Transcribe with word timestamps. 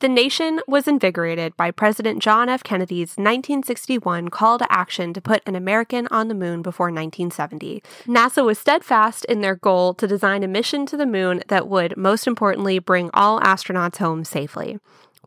The 0.00 0.08
nation 0.10 0.60
was 0.68 0.86
invigorated 0.86 1.56
by 1.56 1.70
President 1.70 2.20
John 2.20 2.50
F. 2.50 2.62
Kennedy's 2.62 3.16
1961 3.16 4.28
call 4.28 4.58
to 4.58 4.70
action 4.70 5.14
to 5.14 5.22
put 5.22 5.40
an 5.46 5.56
American 5.56 6.06
on 6.10 6.28
the 6.28 6.34
moon 6.34 6.60
before 6.60 6.88
1970. 6.88 7.82
NASA 8.04 8.44
was 8.44 8.58
steadfast 8.58 9.24
in 9.24 9.40
their 9.40 9.54
goal 9.54 9.94
to 9.94 10.06
design 10.06 10.42
a 10.42 10.48
mission 10.48 10.84
to 10.84 10.98
the 10.98 11.06
moon 11.06 11.42
that 11.48 11.66
would, 11.66 11.96
most 11.96 12.26
importantly, 12.26 12.78
bring 12.78 13.08
all 13.14 13.40
astronauts 13.40 13.96
home 13.96 14.22
safely. 14.22 14.78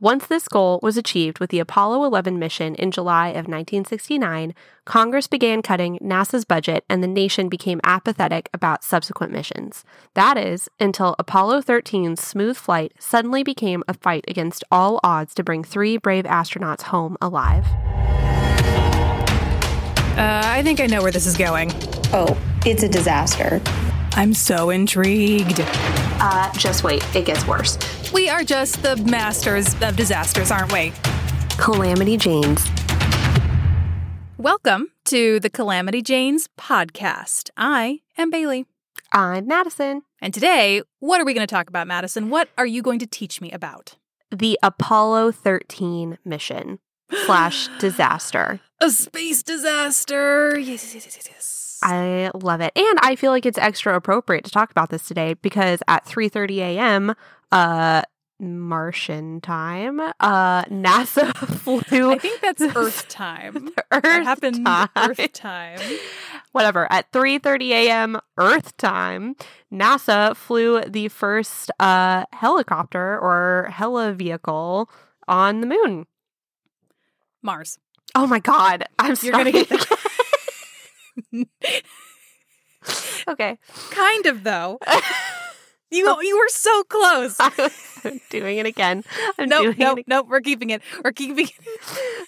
Once 0.02 0.28
this 0.28 0.48
goal 0.48 0.80
was 0.82 0.96
achieved 0.96 1.39
with 1.39 1.50
the 1.50 1.60
Apollo 1.60 2.05
11 2.05 2.40
mission 2.40 2.73
in 2.76 2.90
July 2.90 3.28
of 3.30 3.50
1969, 3.50 4.55
Congress 4.86 5.28
began 5.28 5.62
cutting 5.62 6.00
NASA's 6.00 6.46
budget 6.46 6.86
and 6.88 7.04
the 7.04 7.08
nation 7.08 7.50
became 7.50 7.82
apathetic 7.84 8.50
about 8.54 8.82
subsequent 8.82 9.34
missions. 9.34 9.84
That 10.14 10.38
is, 10.38 10.70
until 10.80 11.18
Apollo 11.20 11.64
13's 11.64 12.23
smooth 12.23 12.55
flight 12.55 12.94
suddenly 12.98 13.44
became 13.44 13.84
a 13.90 13.94
fight 13.94 14.23
against 14.30 14.64
all 14.72 15.02
odds 15.04 15.34
to 15.34 15.44
bring 15.44 15.66
three 15.66 15.98
brave 15.98 16.23
astronauts 16.23 16.84
home 16.84 17.18
alive. 17.20 17.66
Uh, 20.18 20.41
I 20.45 20.62
think 20.63 20.80
I 20.80 20.86
know 20.86 21.02
where 21.02 21.12
this 21.12 21.26
is 21.26 21.36
going. 21.36 21.72
Oh, 22.13 22.38
it's 22.66 22.84
a 22.84 22.90
disaster. 22.90 23.62
I'm 24.13 24.34
so 24.34 24.70
intrigued. 24.70 25.59
Uh, 25.59 26.54
just 26.54 26.86
wait, 26.86 27.04
it 27.13 27.26
gets 27.26 27.45
worse. 27.45 27.77
We 28.13 28.27
are 28.27 28.44
just 28.44 28.81
the 28.81 28.95
masters 28.98 29.76
of 29.84 29.95
disasters, 29.95 30.49
aren't 30.49 30.73
we? 30.73 30.91
Calamity 31.58 32.18
Janes. 32.18 32.68
Welcome 34.38 34.90
to 35.05 35.40
the 35.40 35.49
Calamity 35.49 36.02
Janes 36.02 36.49
podcast. 36.58 37.52
I 37.55 37.99
am 38.18 38.32
Bailey. 38.32 38.66
I'm 39.12 39.48
Madison. 39.48 40.02
And 40.22 40.34
today, 40.34 40.82
what 40.99 41.22
are 41.22 41.26
we 41.26 41.35
going 41.35 41.45
to 41.45 41.52
talk 41.54 41.70
about, 41.70 41.85
Madison? 41.85 42.30
What 42.32 42.49
are 42.58 42.66
you 42.66 42.82
going 42.82 42.98
to 42.99 43.08
teach 43.08 43.41
me 43.41 43.52
about? 43.52 43.95
The 44.32 44.57
Apollo 44.63 45.34
13 45.34 46.18
mission 46.26 46.80
slash 47.26 47.68
disaster. 47.80 48.60
A 48.82 48.90
space 48.90 49.43
disaster. 49.43 50.57
Yes, 50.57 50.96
yes, 50.96 51.05
yes, 51.05 51.30
yes. 51.30 51.59
I 51.84 52.32
love 52.34 52.62
it. 52.62 52.72
And 52.76 52.99
I 53.02 53.16
feel 53.16 53.32
like 53.32 53.46
it's 53.46 53.58
extra 53.58 53.96
appropriate 53.96 54.46
to 54.46 54.52
talk 54.52 54.72
about 54.72 54.90
this 54.90 55.08
today 55.08 55.34
because 55.35 55.82
at 55.88 56.05
3:30 56.05 56.58
a.m. 56.60 57.16
uh 57.52 58.02
Martian 58.41 59.41
time, 59.41 59.99
uh 59.99 60.63
NASA 60.66 61.36
flew 61.88 62.12
I 62.13 62.18
think 62.18 62.40
that's 62.41 62.62
Earth 62.76 63.08
time. 63.10 63.70
Earth 63.91 64.03
that 64.03 64.24
happened 64.24 64.66
time. 64.66 64.88
Earth 64.96 65.34
time. 65.34 65.80
Whatever. 66.53 66.91
At 66.91 67.12
3:30 67.12 67.69
a.m. 67.72 68.19
Earth 68.38 68.78
time, 68.78 69.36
NASA 69.72 70.36
flew 70.36 70.81
the 70.81 71.09
first 71.09 71.69
uh 71.80 72.25
helicopter 72.31 73.19
or 73.19 73.69
heli 73.72 74.14
vehicle 74.14 74.90
on 75.28 75.62
the 75.62 75.68
moon. 75.68 76.08
Mars. 77.41 77.78
Oh 78.16 78.25
my 78.25 78.40
god. 78.40 78.86
I'm 78.97 79.09
You're 79.09 79.16
sorry. 79.34 79.52
gonna 79.52 79.66
get 79.66 79.69
okay. 83.28 83.57
kind 83.91 84.25
of 84.25 84.44
though. 84.44 84.79
You 85.91 86.06
you 86.22 86.38
were 86.38 86.50
so 86.50 86.84
close. 86.84 87.35
I'm 88.06 88.22
doing 88.29 88.59
it 88.59 88.67
again. 88.67 89.03
I'm 89.40 89.50
Nope, 89.50 89.63
doing 89.63 89.75
nope, 89.79 89.97
it. 89.97 90.07
nope. 90.07 90.28
We're 90.29 90.40
keeping 90.40 90.69
it. 90.69 90.84
We're 91.03 91.12
keeping 91.13 91.47
it. 91.47 91.53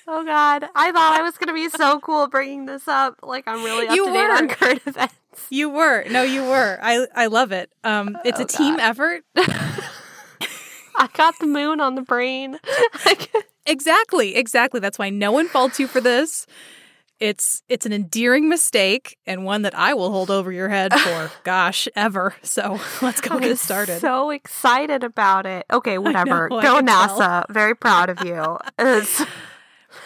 Oh 0.07 0.23
God! 0.25 0.65
I 0.73 0.91
thought 0.91 1.13
I 1.13 1.21
was 1.21 1.37
gonna 1.37 1.53
be 1.53 1.69
so 1.69 1.99
cool 1.99 2.27
bringing 2.27 2.65
this 2.65 2.87
up. 2.87 3.19
Like 3.21 3.43
I'm 3.45 3.63
really 3.63 3.87
up 3.87 3.95
You 3.95 4.07
to 4.07 4.11
date 4.13 4.31
on 4.31 4.47
were. 4.47 4.53
current 4.55 4.81
events. 4.87 5.13
You 5.51 5.69
were. 5.69 6.03
No, 6.09 6.23
you 6.23 6.41
were. 6.43 6.79
I 6.81 7.05
I 7.15 7.27
love 7.27 7.51
it. 7.51 7.71
Um, 7.83 8.17
it's 8.25 8.39
Oh, 8.39 8.43
a 8.45 8.47
team 8.47 8.79
effort. 8.79 9.21
I 9.37 11.07
got 11.13 11.37
the 11.37 11.45
moon 11.45 11.79
on 11.81 11.93
the 11.93 12.01
brain. 12.01 12.57
Exactly, 13.67 14.35
exactly. 14.37 14.79
That's 14.79 14.97
why 14.97 15.11
no 15.11 15.31
one 15.31 15.47
faults 15.47 15.79
you 15.79 15.85
for 15.87 16.01
this. 16.01 16.47
It's 17.21 17.61
it's 17.69 17.85
an 17.85 17.93
endearing 17.93 18.49
mistake 18.49 19.15
and 19.27 19.45
one 19.45 19.61
that 19.61 19.77
I 19.77 19.93
will 19.93 20.11
hold 20.11 20.31
over 20.31 20.51
your 20.51 20.69
head 20.69 20.91
for 20.91 21.31
gosh 21.43 21.87
ever. 21.95 22.33
So 22.41 22.79
let's 23.01 23.21
go 23.21 23.39
get 23.39 23.59
started. 23.59 24.01
So 24.01 24.31
excited 24.31 25.03
about 25.03 25.45
it. 25.45 25.65
Okay, 25.71 25.97
whatever. 26.05 26.49
know, 26.49 26.61
Go 26.61 26.77
can 26.77 26.87
tell. 26.87 27.19
NASA. 27.19 27.45
Very 27.49 27.75
proud 27.75 28.09
of 28.09 28.25
you. 28.25 28.57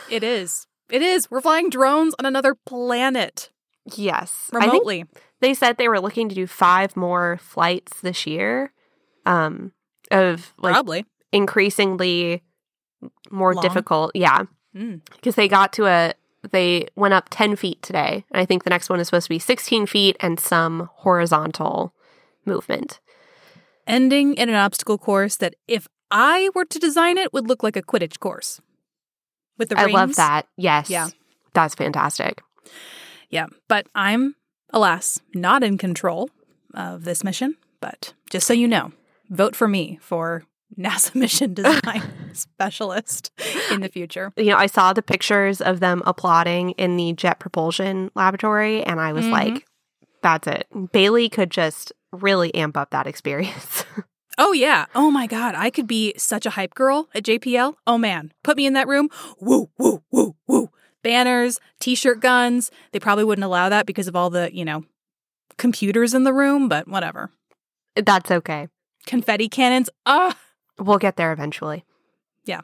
It 0.10 0.24
is. 0.24 0.68
It 0.90 1.02
is. 1.02 1.30
We're 1.32 1.42
flying 1.42 1.70
drones 1.70 2.16
on 2.20 2.26
another 2.26 2.56
planet 2.56 3.50
yes, 3.96 4.50
remotely. 4.52 5.06
they 5.42 5.54
said 5.54 5.78
they 5.78 5.88
were 5.88 6.00
looking 6.00 6.28
to 6.30 6.36
do 6.36 6.48
five 6.48 6.96
more 6.98 7.38
flights 7.42 8.02
this 8.02 8.26
year. 8.26 8.74
Um, 9.26 9.72
of 10.12 10.54
like 10.58 10.74
Probably. 10.74 11.06
increasingly 11.32 12.44
more 13.32 13.54
Long? 13.54 13.62
difficult. 13.62 14.12
Yeah, 14.16 14.44
Mm. 14.76 15.02
because 15.14 15.36
they 15.36 15.48
got 15.48 15.72
to 15.74 15.86
a 15.86 16.14
they 16.52 16.88
went 16.96 17.14
up 17.14 17.28
10 17.30 17.56
feet 17.56 17.82
today 17.82 18.24
and 18.32 18.42
i 18.42 18.46
think 18.46 18.64
the 18.64 18.70
next 18.70 18.90
one 18.90 19.00
is 19.00 19.08
supposed 19.08 19.26
to 19.26 19.30
be 19.30 19.40
16 19.40 19.86
feet 19.86 20.16
and 20.20 20.40
some 20.40 20.90
horizontal 20.96 21.94
movement 22.46 23.00
Ending 23.88 24.34
in 24.34 24.50
an 24.50 24.56
obstacle 24.56 24.98
course 24.98 25.36
that 25.38 25.54
if 25.68 25.88
I 26.10 26.50
were 26.56 26.66
to 26.66 26.80
design 26.80 27.20
it 27.20 27.32
would 27.34 27.48
look 27.48 27.62
like 27.62 27.76
a 27.76 27.84
Quidditch 27.84 28.20
course. 28.20 28.60
With 29.60 29.70
the 29.70 29.78
i 29.80 29.84
rings. 29.84 29.94
love 29.94 30.16
that 30.16 30.48
yes 30.58 30.90
Yeah. 30.90 31.10
that's 31.54 31.76
fantastic 31.76 32.42
Yeah, 33.30 33.46
but 33.68 33.88
I'm, 33.94 34.36
alas, 34.72 35.20
not 35.36 35.64
in 35.64 35.78
control 35.78 36.30
of 36.74 37.04
this 37.04 37.24
mission. 37.24 37.58
But 37.80 38.14
just 38.32 38.48
so 38.48 38.54
you 38.54 38.68
know, 38.68 38.92
vote 39.30 39.56
for 39.56 39.68
me 39.68 40.00
for 40.02 40.44
NASA 40.78 41.14
mission 41.24 41.54
design 41.54 42.04
specialist 42.34 43.32
in 43.72 43.82
the 43.82 43.90
future. 43.90 44.34
you 44.36 44.46
know 44.52 44.58
i 44.58 44.66
saw 44.68 44.92
the 44.94 45.02
pictures 45.02 45.62
of 45.62 45.80
them 45.80 46.02
applauding 46.06 46.72
in 46.72 46.98
the 46.98 47.14
jet 47.14 47.40
propulsion 47.40 48.12
laboratory 48.16 48.84
and 48.84 49.00
i 49.00 49.14
was 49.14 49.26
Mhm. 49.26 49.32
like 49.32 49.66
that's 50.22 50.48
it 50.48 50.68
bailey 50.92 51.30
could 51.30 51.52
just 51.52 51.94
really 52.12 52.54
amp 52.56 52.76
up 52.78 52.90
that 52.92 53.08
experience 53.08 53.84
Oh, 54.38 54.52
yeah. 54.52 54.88
Oh, 54.94 55.10
my 55.12 55.28
God. 55.28 55.56
I 55.56 55.70
could 55.70 55.88
be 55.88 56.14
such 56.18 56.46
a 56.46 56.50
hype 56.50 56.76
girl 56.76 57.08
at 57.16 57.24
JPL. 57.24 57.76
Oh, 57.88 57.98
man. 57.98 58.34
Put 58.44 58.58
me 58.58 58.66
in 58.66 58.74
that 58.74 58.86
room. 58.86 59.08
Woo, 59.40 59.70
woo, 59.78 60.04
woo, 60.12 60.36
woo. 60.46 60.70
Banners, 61.04 61.62
t 61.80 61.96
shirt 61.96 62.20
guns. 62.20 62.70
They 62.92 63.00
probably 63.00 63.24
wouldn't 63.24 63.46
allow 63.46 63.70
that 63.70 63.86
because 63.86 64.10
of 64.10 64.16
all 64.18 64.30
the, 64.30 64.50
you 64.54 64.66
know, 64.66 64.84
computers 65.58 66.14
in 66.14 66.26
the 66.26 66.34
room, 66.34 66.68
but 66.68 66.86
whatever. 66.86 67.32
that's 67.96 68.30
okay 68.30 68.68
Confetti 69.06 69.48
cannons. 69.48 69.90
Ah. 70.06 70.36
We'll 70.80 70.98
get 70.98 71.16
there 71.16 71.32
eventually 71.32 71.84
Yeah. 72.46 72.62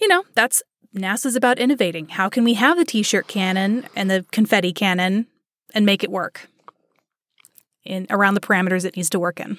you 0.00 0.08
know, 0.08 0.24
that's 0.34 0.62
NASA's 0.94 1.36
about 1.36 1.58
innovating. 1.58 2.08
How 2.08 2.28
can 2.28 2.44
we 2.44 2.54
have 2.54 2.76
the 2.76 2.84
t 2.84 3.02
shirt 3.02 3.26
cannon 3.26 3.86
and 3.96 4.10
the 4.10 4.26
confetti 4.30 4.72
cannon 4.72 5.26
and 5.74 5.86
make 5.86 6.04
it 6.04 6.10
work 6.10 6.48
in 7.84 8.06
around 8.10 8.34
the 8.34 8.40
parameters 8.40 8.84
it 8.84 8.96
needs 8.96 9.10
to 9.10 9.18
work 9.18 9.40
in? 9.40 9.58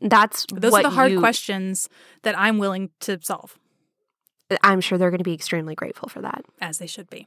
that's 0.00 0.46
Those 0.52 0.72
are 0.74 0.82
the 0.82 0.90
hard 0.90 1.12
you- 1.12 1.20
questions 1.20 1.88
that 2.22 2.36
I'm 2.38 2.58
willing 2.58 2.90
to 3.00 3.18
solve, 3.22 3.58
i'm 4.62 4.80
sure 4.80 4.96
they're 4.98 5.10
going 5.10 5.18
to 5.18 5.24
be 5.24 5.34
extremely 5.34 5.74
grateful 5.74 6.08
for 6.08 6.20
that 6.22 6.44
as 6.60 6.78
they 6.78 6.86
should 6.86 7.08
be. 7.10 7.26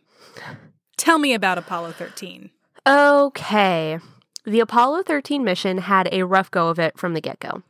Tell 0.98 1.20
me 1.20 1.34
about 1.34 1.58
Apollo 1.60 1.92
13. 1.94 2.50
Okay. 2.88 4.00
The 4.46 4.60
Apollo 4.60 5.04
13 5.04 5.44
mission 5.44 5.78
had 5.80 6.10
a 6.12 6.24
rough 6.24 6.50
go 6.50 6.70
of 6.70 6.80
it 6.80 6.98
from 6.98 7.14
the 7.14 7.22
get 7.22 7.40
go. 7.40 7.62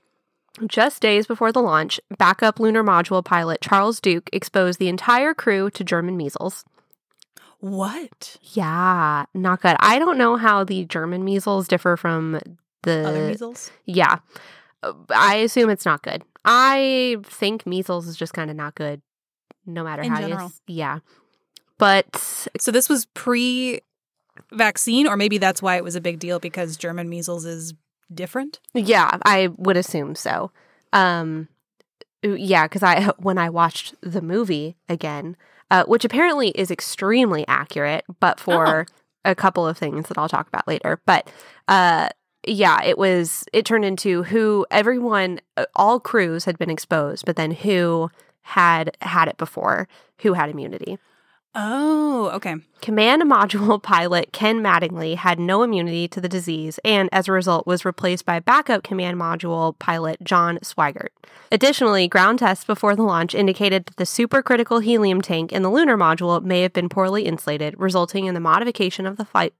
Just 0.65 1.01
days 1.01 1.27
before 1.27 1.51
the 1.51 1.61
launch, 1.61 1.99
backup 2.17 2.59
lunar 2.59 2.83
module 2.83 3.23
pilot 3.23 3.61
Charles 3.61 3.99
Duke 4.01 4.29
exposed 4.33 4.79
the 4.79 4.87
entire 4.87 5.33
crew 5.33 5.69
to 5.71 5.83
German 5.83 6.17
measles. 6.17 6.65
What? 7.59 8.37
Yeah, 8.53 9.25
not 9.33 9.61
good. 9.61 9.75
I 9.79 9.99
don't 9.99 10.17
know 10.17 10.35
how 10.35 10.63
the 10.63 10.85
German 10.85 11.23
measles 11.23 11.67
differ 11.67 11.97
from 11.97 12.39
the 12.83 13.07
Other 13.07 13.27
measles? 13.27 13.71
Yeah. 13.85 14.17
I 15.09 15.37
assume 15.37 15.69
it's 15.69 15.85
not 15.85 16.03
good. 16.03 16.23
I 16.45 17.17
think 17.23 17.65
measles 17.65 18.07
is 18.07 18.15
just 18.15 18.33
kind 18.33 18.49
of 18.49 18.55
not 18.55 18.75
good 18.75 19.01
no 19.65 19.83
matter 19.83 20.01
In 20.03 20.09
how 20.11 20.19
you 20.21 20.27
general. 20.27 20.45
s- 20.47 20.61
Yeah. 20.67 20.99
But 21.77 22.15
So 22.59 22.71
this 22.71 22.89
was 22.89 23.05
pre 23.13 23.81
vaccine, 24.51 25.07
or 25.07 25.17
maybe 25.17 25.37
that's 25.39 25.61
why 25.61 25.77
it 25.77 25.83
was 25.83 25.95
a 25.95 26.01
big 26.01 26.19
deal 26.19 26.39
because 26.39 26.77
German 26.77 27.09
measles 27.09 27.45
is 27.45 27.73
different? 28.13 28.59
Yeah, 28.73 29.17
I 29.23 29.49
would 29.57 29.77
assume 29.77 30.15
so. 30.15 30.51
Um 30.93 31.47
yeah, 32.23 32.67
cuz 32.67 32.83
I 32.83 33.11
when 33.17 33.37
I 33.37 33.49
watched 33.49 33.95
the 34.01 34.21
movie 34.21 34.75
again, 34.89 35.35
uh, 35.71 35.83
which 35.85 36.05
apparently 36.05 36.49
is 36.49 36.71
extremely 36.71 37.45
accurate, 37.47 38.05
but 38.19 38.39
for 38.39 38.85
a 39.25 39.35
couple 39.35 39.67
of 39.67 39.77
things 39.77 40.07
that 40.07 40.17
I'll 40.17 40.29
talk 40.29 40.47
about 40.47 40.67
later. 40.67 41.01
But 41.05 41.29
uh 41.67 42.09
yeah, 42.45 42.81
it 42.83 42.97
was 42.97 43.43
it 43.51 43.65
turned 43.65 43.85
into 43.85 44.23
who 44.23 44.65
everyone 44.71 45.41
uh, 45.57 45.65
all 45.75 45.99
crews 45.99 46.45
had 46.45 46.57
been 46.57 46.69
exposed, 46.69 47.25
but 47.25 47.35
then 47.35 47.51
who 47.51 48.09
had 48.41 48.95
had 49.01 49.27
it 49.27 49.37
before, 49.37 49.87
who 50.19 50.33
had 50.33 50.49
immunity. 50.49 50.97
Oh, 51.59 52.29
okay. 52.35 52.55
Command 52.81 53.23
Module 53.23 53.81
pilot 53.83 54.31
Ken 54.31 54.59
Mattingly 54.59 55.15
had 55.15 55.39
no 55.39 55.63
immunity 55.63 56.07
to 56.07 56.21
the 56.21 56.29
disease 56.29 56.79
and, 56.85 57.09
as 57.11 57.27
a 57.27 57.31
result, 57.31 57.65
was 57.65 57.83
replaced 57.83 58.25
by 58.25 58.39
backup 58.39 58.83
Command 58.83 59.19
Module 59.19 59.77
pilot 59.79 60.23
John 60.23 60.59
Swigert. 60.59 61.09
Additionally, 61.51 62.07
ground 62.07 62.37
tests 62.37 62.63
before 62.63 62.95
the 62.95 63.01
launch 63.01 63.33
indicated 63.33 63.87
that 63.87 63.95
the 63.97 64.03
supercritical 64.03 64.83
helium 64.83 65.19
tank 65.19 65.51
in 65.51 65.63
the 65.63 65.71
lunar 65.71 65.97
module 65.97 66.43
may 66.43 66.61
have 66.61 66.73
been 66.73 66.89
poorly 66.89 67.25
insulated, 67.25 67.73
resulting 67.79 68.25
in 68.25 68.35
the 68.35 68.39
modification 68.39 69.07
of 69.07 69.17
the 69.17 69.25
flight 69.25 69.53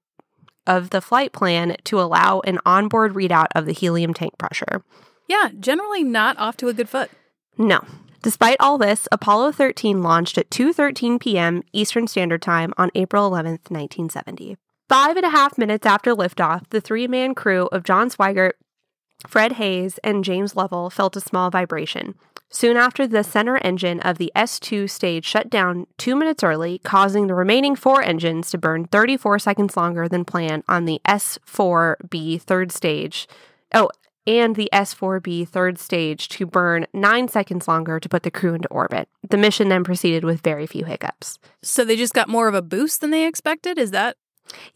of 0.67 0.91
the 0.91 1.01
flight 1.01 1.31
plan 1.31 1.77
to 1.85 1.99
allow 1.99 2.41
an 2.41 2.59
onboard 2.63 3.13
readout 3.13 3.47
of 3.55 3.65
the 3.65 3.71
helium 3.71 4.13
tank 4.13 4.37
pressure. 4.37 4.83
Yeah, 5.27 5.49
generally 5.59 6.03
not 6.03 6.37
off 6.37 6.57
to 6.57 6.67
a 6.67 6.73
good 6.73 6.89
foot. 6.89 7.09
No. 7.57 7.83
Despite 8.21 8.57
all 8.59 8.77
this, 8.77 9.07
Apollo 9.11 9.53
13 9.53 10.01
launched 10.01 10.37
at 10.37 10.49
2:13 10.49 11.19
p.m. 11.19 11.63
Eastern 11.71 12.07
Standard 12.07 12.41
Time 12.41 12.73
on 12.77 12.91
April 12.95 13.29
11th, 13.29 13.69
1970. 13.69 14.57
Five 14.89 15.17
and 15.17 15.25
a 15.25 15.29
half 15.29 15.57
minutes 15.57 15.85
after 15.85 16.15
liftoff, 16.15 16.63
the 16.69 16.81
three-man 16.81 17.35
crew 17.35 17.67
of 17.67 17.83
John 17.83 18.09
Swigert, 18.09 18.53
Fred 19.27 19.53
Haise, 19.53 19.99
and 20.03 20.23
James 20.23 20.55
Lovell 20.55 20.89
felt 20.89 21.15
a 21.15 21.21
small 21.21 21.49
vibration. 21.49 22.15
Soon 22.49 22.77
after, 22.77 23.05
the 23.05 23.23
center 23.23 23.57
engine 23.57 23.99
of 23.99 24.17
the 24.17 24.31
S2 24.35 24.89
stage 24.89 25.25
shut 25.25 25.49
down 25.49 25.85
two 25.97 26.15
minutes 26.15 26.43
early, 26.43 26.79
causing 26.79 27.27
the 27.27 27.33
remaining 27.33 27.75
four 27.75 28.01
engines 28.01 28.49
to 28.51 28.57
burn 28.57 28.85
34 28.85 29.39
seconds 29.39 29.75
longer 29.75 30.07
than 30.07 30.23
planned 30.23 30.63
on 30.67 30.85
the 30.85 31.01
S4B 31.05 32.41
third 32.41 32.71
stage. 32.71 33.27
Oh, 33.73 33.89
and 34.27 34.55
the 34.55 34.69
S4B 34.73 35.47
third 35.47 35.79
stage 35.79 36.27
to 36.29 36.45
burn 36.45 36.85
nine 36.93 37.27
seconds 37.29 37.67
longer 37.67 37.99
to 37.99 38.09
put 38.09 38.23
the 38.23 38.29
crew 38.31 38.53
into 38.53 38.67
orbit. 38.67 39.07
The 39.27 39.37
mission 39.37 39.69
then 39.69 39.83
proceeded 39.83 40.23
with 40.25 40.41
very 40.41 40.67
few 40.67 40.85
hiccups. 40.85 41.39
So 41.63 41.83
they 41.85 41.95
just 41.95 42.13
got 42.13 42.27
more 42.29 42.47
of 42.47 42.53
a 42.53 42.61
boost 42.61 43.01
than 43.01 43.11
they 43.11 43.25
expected? 43.25 43.79
Is 43.79 43.91
that? 43.91 44.17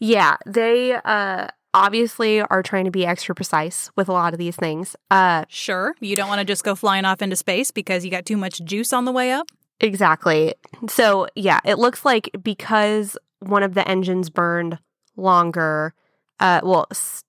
Yeah, 0.00 0.36
they 0.46 0.94
uh, 0.94 1.48
obviously 1.74 2.40
are 2.40 2.62
trying 2.62 2.84
to 2.86 2.90
be 2.90 3.06
extra 3.06 3.34
precise 3.34 3.90
with 3.96 4.08
a 4.08 4.12
lot 4.12 4.32
of 4.32 4.38
these 4.38 4.56
things. 4.56 4.96
Uh, 5.10 5.44
Sure. 5.48 5.94
You 6.00 6.16
don't 6.16 6.28
want 6.28 6.40
to 6.40 6.44
just 6.44 6.64
go 6.64 6.74
flying 6.74 7.04
off 7.04 7.22
into 7.22 7.36
space 7.36 7.70
because 7.70 8.04
you 8.04 8.10
got 8.10 8.26
too 8.26 8.36
much 8.36 8.62
juice 8.64 8.92
on 8.92 9.04
the 9.04 9.12
way 9.12 9.30
up? 9.32 9.50
exactly. 9.80 10.54
So, 10.88 11.26
yeah, 11.34 11.58
it 11.64 11.76
looks 11.78 12.04
like 12.04 12.30
because 12.42 13.16
one 13.40 13.62
of 13.64 13.74
the 13.74 13.86
engines 13.88 14.30
burned 14.30 14.78
longer, 15.16 15.92
uh, 16.38 16.60
well, 16.62 16.86
s- 16.90 17.24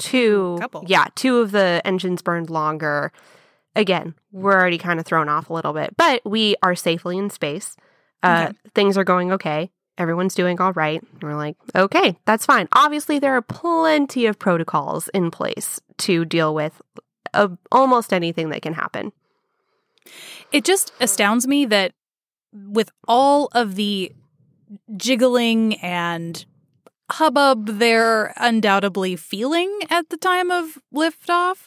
two, 0.00 0.56
Couple. 0.60 0.84
yeah, 0.86 1.06
two 1.14 1.38
of 1.38 1.52
the 1.52 1.80
engines 1.84 2.22
burned 2.22 2.50
longer. 2.50 3.12
Again, 3.76 4.14
we're 4.32 4.52
already 4.54 4.78
kind 4.78 4.98
of 4.98 5.06
thrown 5.06 5.28
off 5.28 5.48
a 5.48 5.52
little 5.52 5.72
bit, 5.72 5.96
but 5.96 6.22
we 6.24 6.56
are 6.62 6.74
safely 6.74 7.16
in 7.18 7.30
space. 7.30 7.76
Uh, 8.22 8.46
Okay. 8.48 8.58
Things 8.74 8.98
are 8.98 9.04
going 9.04 9.32
okay. 9.32 9.70
Everyone's 9.96 10.34
doing 10.34 10.60
all 10.60 10.72
right. 10.72 11.00
And 11.02 11.22
We're 11.22 11.36
like, 11.36 11.56
okay, 11.74 12.16
that's 12.24 12.44
fine. 12.46 12.68
Obviously, 12.72 13.18
there 13.18 13.36
are 13.36 13.42
plenty 13.42 14.26
of 14.26 14.38
protocols 14.38 15.08
in 15.14 15.30
place 15.30 15.80
to 15.98 16.24
deal 16.24 16.54
with 16.54 16.80
uh, 17.34 17.48
almost 17.70 18.12
anything 18.12 18.48
that 18.50 18.62
can 18.62 18.72
happen. 18.74 19.12
It 20.52 20.64
just 20.64 20.92
astounds 21.00 21.46
me 21.46 21.64
that 21.66 21.92
with 22.52 22.90
all 23.06 23.50
of 23.52 23.76
the 23.76 24.12
jiggling 24.96 25.74
and 25.76 26.44
hubbub 27.10 27.78
they're 27.78 28.32
undoubtedly 28.36 29.16
feeling 29.16 29.80
at 29.90 30.08
the 30.10 30.16
time 30.16 30.50
of 30.50 30.78
liftoff, 30.94 31.66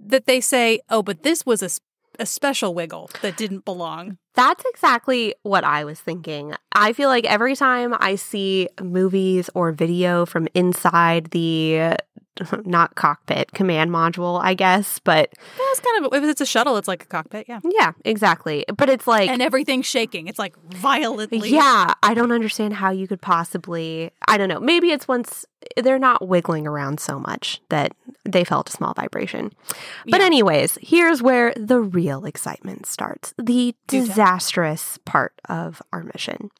that 0.00 0.26
they 0.26 0.40
say, 0.40 0.80
oh, 0.90 1.02
but 1.02 1.22
this 1.22 1.46
was 1.46 1.62
a, 1.62 1.70
a 2.20 2.26
special 2.26 2.74
wiggle 2.74 3.10
that 3.22 3.36
didn't 3.36 3.64
belong. 3.64 4.18
That's 4.34 4.64
exactly 4.74 5.34
what 5.42 5.62
I 5.62 5.84
was 5.84 6.00
thinking. 6.00 6.54
I 6.72 6.92
feel 6.92 7.08
like 7.08 7.24
every 7.24 7.54
time 7.54 7.94
I 8.00 8.16
see 8.16 8.68
movies 8.80 9.48
or 9.54 9.72
video 9.72 10.26
from 10.26 10.48
inside 10.54 11.26
the 11.26 11.96
not 12.64 12.94
cockpit 12.94 13.52
command 13.52 13.90
module, 13.90 14.40
I 14.42 14.54
guess, 14.54 14.98
but 15.00 15.32
it's 15.70 15.80
kind 15.80 16.04
of, 16.06 16.14
if 16.14 16.24
it's 16.24 16.40
a 16.40 16.46
shuttle, 16.46 16.76
it's 16.76 16.88
like 16.88 17.02
a 17.04 17.06
cockpit, 17.06 17.46
yeah. 17.48 17.60
yeah, 17.64 17.92
exactly. 18.04 18.64
But 18.76 18.88
it's 18.88 19.06
like 19.06 19.28
And 19.30 19.42
everything's 19.42 19.86
shaking. 19.86 20.28
It's 20.28 20.38
like 20.38 20.56
violently. 20.72 21.50
yeah, 21.50 21.94
I 22.02 22.14
don't 22.14 22.32
understand 22.32 22.74
how 22.74 22.90
you 22.90 23.06
could 23.06 23.20
possibly 23.20 24.10
I 24.28 24.38
don't 24.38 24.48
know. 24.48 24.60
Maybe 24.60 24.90
it's 24.90 25.06
once 25.06 25.44
they're 25.76 25.98
not 25.98 26.26
wiggling 26.26 26.66
around 26.66 27.00
so 27.00 27.18
much 27.20 27.60
that 27.68 27.92
they 28.24 28.44
felt 28.44 28.68
a 28.68 28.72
small 28.72 28.94
vibration. 28.94 29.52
But 30.08 30.20
Yeah. 30.20 30.26
anyways, 30.26 30.78
here's 30.82 31.22
where 31.22 31.52
the 31.56 31.80
real 31.80 32.24
excitement 32.24 32.86
starts. 32.86 33.32
The 33.38 33.74
disastrous 33.88 34.98
part 35.04 35.32
of 35.48 35.82
our 35.92 36.02
mission. 36.02 36.50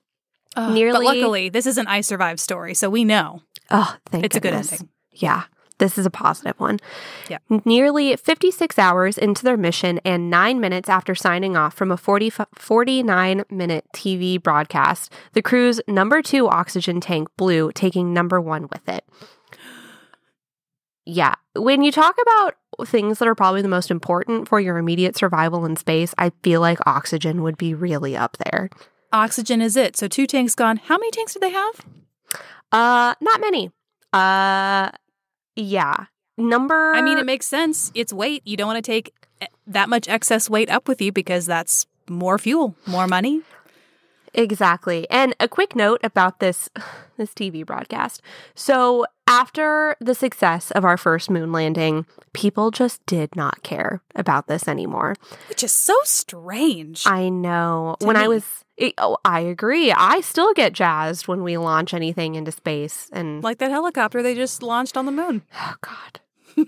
Ugh, 0.57 0.69
But 0.69 0.75
Nearly- 0.75 1.07
luckily, 1.07 1.49
this 1.49 1.67
is 1.67 1.79
an 1.79 1.87
I 1.87 2.01
Survive 2.03 2.39
story, 2.41 2.75
so 2.75 2.91
we 2.91 3.05
know 3.05 3.41
Oh, 3.71 3.97
thank 4.11 4.25
it's 4.25 4.37
a 4.37 4.41
good 4.41 4.51
goodness. 4.51 4.73
ending. 4.73 4.89
Yeah, 5.13 5.45
this 5.83 5.99
is 5.99 6.07
a 6.07 6.11
positive 6.11 6.59
one. 6.61 6.79
Yeah. 7.29 7.39
Nearly 7.65 8.15
56 8.15 8.79
hours 8.79 9.19
into 9.19 9.43
their 9.43 9.57
mission 9.57 9.99
and 10.05 10.31
nine 10.31 10.61
minutes 10.61 10.89
after 10.89 11.13
signing 11.17 11.57
off 11.57 11.75
from 11.75 11.91
a 11.91 11.97
40, 11.97 12.31
49 12.55 13.43
minute 13.51 13.85
TV 13.93 14.41
broadcast, 14.41 15.13
the 15.33 15.43
crew's 15.43 15.81
number 15.89 16.23
two 16.23 16.49
oxygen 16.49 17.01
tank 17.01 17.29
blew, 17.37 17.73
taking 17.73 18.15
number 18.15 18.41
one 18.41 18.69
with 18.73 18.89
it. 18.89 19.05
Yeah. 21.05 21.35
When 21.57 21.83
you 21.83 21.91
talk 21.91 22.15
about 22.23 22.55
things 22.87 23.19
that 23.19 23.27
are 23.27 23.35
probably 23.35 23.61
the 23.61 23.69
most 23.69 23.91
important 23.91 24.49
for 24.49 24.61
your 24.61 24.79
immediate 24.79 25.17
survival 25.17 25.65
in 25.65 25.75
space, 25.75 26.15
I 26.17 26.31
feel 26.45 26.61
like 26.61 26.79
oxygen 26.87 27.43
would 27.43 27.59
be 27.59 27.75
really 27.75 28.17
up 28.17 28.37
there. 28.45 28.71
Oxygen 29.13 29.61
is 29.61 29.77
it. 29.77 29.97
So 29.97 30.07
two 30.07 30.29
tanks 30.29 30.55
gone. 30.55 30.77
How 30.77 30.97
many 30.97 31.11
tanks 31.11 31.33
did 31.33 31.43
they 31.43 31.51
have? 31.51 31.81
Uh, 32.71 33.15
not 33.21 33.41
many. 33.41 33.73
Uh, 34.13 34.91
yeah. 35.57 36.07
Number. 36.39 36.93
I 36.95 37.03
mean, 37.03 37.19
it 37.19 37.27
makes 37.27 37.47
sense. 37.47 37.93
It's 37.95 38.13
weight. 38.13 38.43
You 38.47 38.57
don't 38.57 38.67
want 38.67 38.83
to 38.83 38.91
take 38.91 39.13
eh, 39.41 39.47
that 39.67 39.89
much 39.89 40.09
excess 40.09 40.49
weight 40.49 40.71
up 40.71 40.89
with 40.89 41.01
you 41.01 41.13
because 41.13 41.47
that's 41.47 41.87
more 42.09 42.39
fuel, 42.39 42.75
more 42.87 43.07
money. 43.07 43.43
Exactly. 44.35 45.09
And 45.11 45.35
a 45.41 45.49
quick 45.49 45.77
note 45.77 46.01
about 46.03 46.41
this 46.41 46.71
this 47.17 47.35
TV 47.35 47.65
broadcast. 47.65 48.23
So, 48.55 49.05
after 49.27 49.97
the 50.01 50.15
success 50.15 50.71
of 50.73 50.85
our 50.85 50.97
first 50.97 51.31
moon 51.31 51.53
landing, 51.53 52.07
people 52.33 52.71
just 52.71 53.05
did 53.07 53.37
not 53.37 53.63
care 53.63 54.03
about 54.15 54.47
this 54.47 54.67
anymore. 54.67 55.17
Which 55.49 55.63
is 55.63 55.73
so 55.73 55.97
strange. 56.05 57.07
I 57.07 57.29
know. 57.29 57.97
When 58.01 58.17
I 58.17 58.29
was 58.29 58.62
it- 58.77 58.95
oh, 58.99 59.17
I 59.25 59.41
agree. 59.41 59.93
I 59.93 60.21
still 60.21 60.53
get 60.55 60.73
jazzed 60.73 61.29
when 61.29 61.43
we 61.43 61.57
launch 61.59 61.93
anything 61.95 62.35
into 62.35 62.53
space 62.53 63.09
and 63.13 63.43
like 63.43 63.59
that 63.59 63.71
helicopter 63.71 64.23
they 64.23 64.35
just 64.35 64.63
launched 64.63 64.97
on 64.97 65.07
the 65.07 65.13
moon. 65.13 65.43
oh 65.55 65.75
god. 65.81 66.21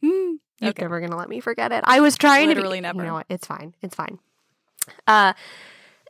You're 0.00 0.70
Okay. 0.70 0.82
never 0.82 1.00
gonna 1.00 1.16
let 1.16 1.28
me 1.28 1.40
forget 1.40 1.72
it. 1.72 1.82
I 1.86 2.00
was 2.00 2.16
trying 2.16 2.48
Literally 2.48 2.78
to 2.78 2.82
never. 2.82 3.00
You 3.00 3.06
know 3.08 3.14
what? 3.14 3.26
It's 3.28 3.46
fine. 3.46 3.74
It's 3.82 3.94
fine. 3.94 4.18
Uh 5.06 5.32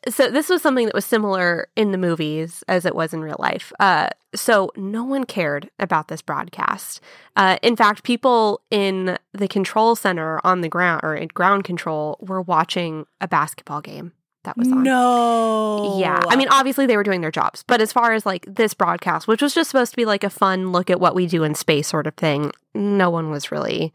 so 0.08 0.28
this 0.30 0.48
was 0.48 0.60
something 0.60 0.86
that 0.86 0.94
was 0.96 1.04
similar 1.04 1.68
in 1.76 1.92
the 1.92 1.98
movies 1.98 2.64
as 2.66 2.84
it 2.84 2.94
was 2.94 3.14
in 3.14 3.20
real 3.22 3.36
life. 3.38 3.72
Uh 3.80 4.08
so 4.34 4.70
no 4.76 5.04
one 5.04 5.24
cared 5.24 5.70
about 5.78 6.08
this 6.08 6.22
broadcast. 6.22 7.00
Uh 7.36 7.56
in 7.62 7.76
fact, 7.76 8.02
people 8.02 8.60
in 8.70 9.18
the 9.32 9.48
control 9.48 9.94
center 9.96 10.40
on 10.44 10.60
the 10.60 10.68
ground 10.68 11.00
or 11.04 11.14
in 11.14 11.28
ground 11.28 11.64
control 11.64 12.16
were 12.20 12.42
watching 12.42 13.06
a 13.20 13.28
basketball 13.28 13.80
game 13.80 14.12
that 14.44 14.56
was 14.56 14.70
on. 14.70 14.82
No. 14.82 15.98
Yeah. 15.98 16.20
I 16.28 16.36
mean, 16.36 16.48
obviously 16.50 16.86
they 16.86 16.96
were 16.96 17.02
doing 17.02 17.20
their 17.20 17.30
jobs, 17.30 17.64
but 17.66 17.80
as 17.80 17.92
far 17.92 18.12
as 18.12 18.26
like 18.26 18.44
this 18.48 18.74
broadcast, 18.74 19.28
which 19.28 19.42
was 19.42 19.54
just 19.54 19.70
supposed 19.70 19.92
to 19.92 19.96
be 19.96 20.04
like 20.04 20.24
a 20.24 20.30
fun 20.30 20.72
look 20.72 20.90
at 20.90 21.00
what 21.00 21.14
we 21.14 21.26
do 21.26 21.44
in 21.44 21.54
space 21.54 21.88
sort 21.88 22.06
of 22.06 22.14
thing, 22.14 22.52
no 22.74 23.10
one 23.10 23.30
was 23.30 23.52
really 23.52 23.92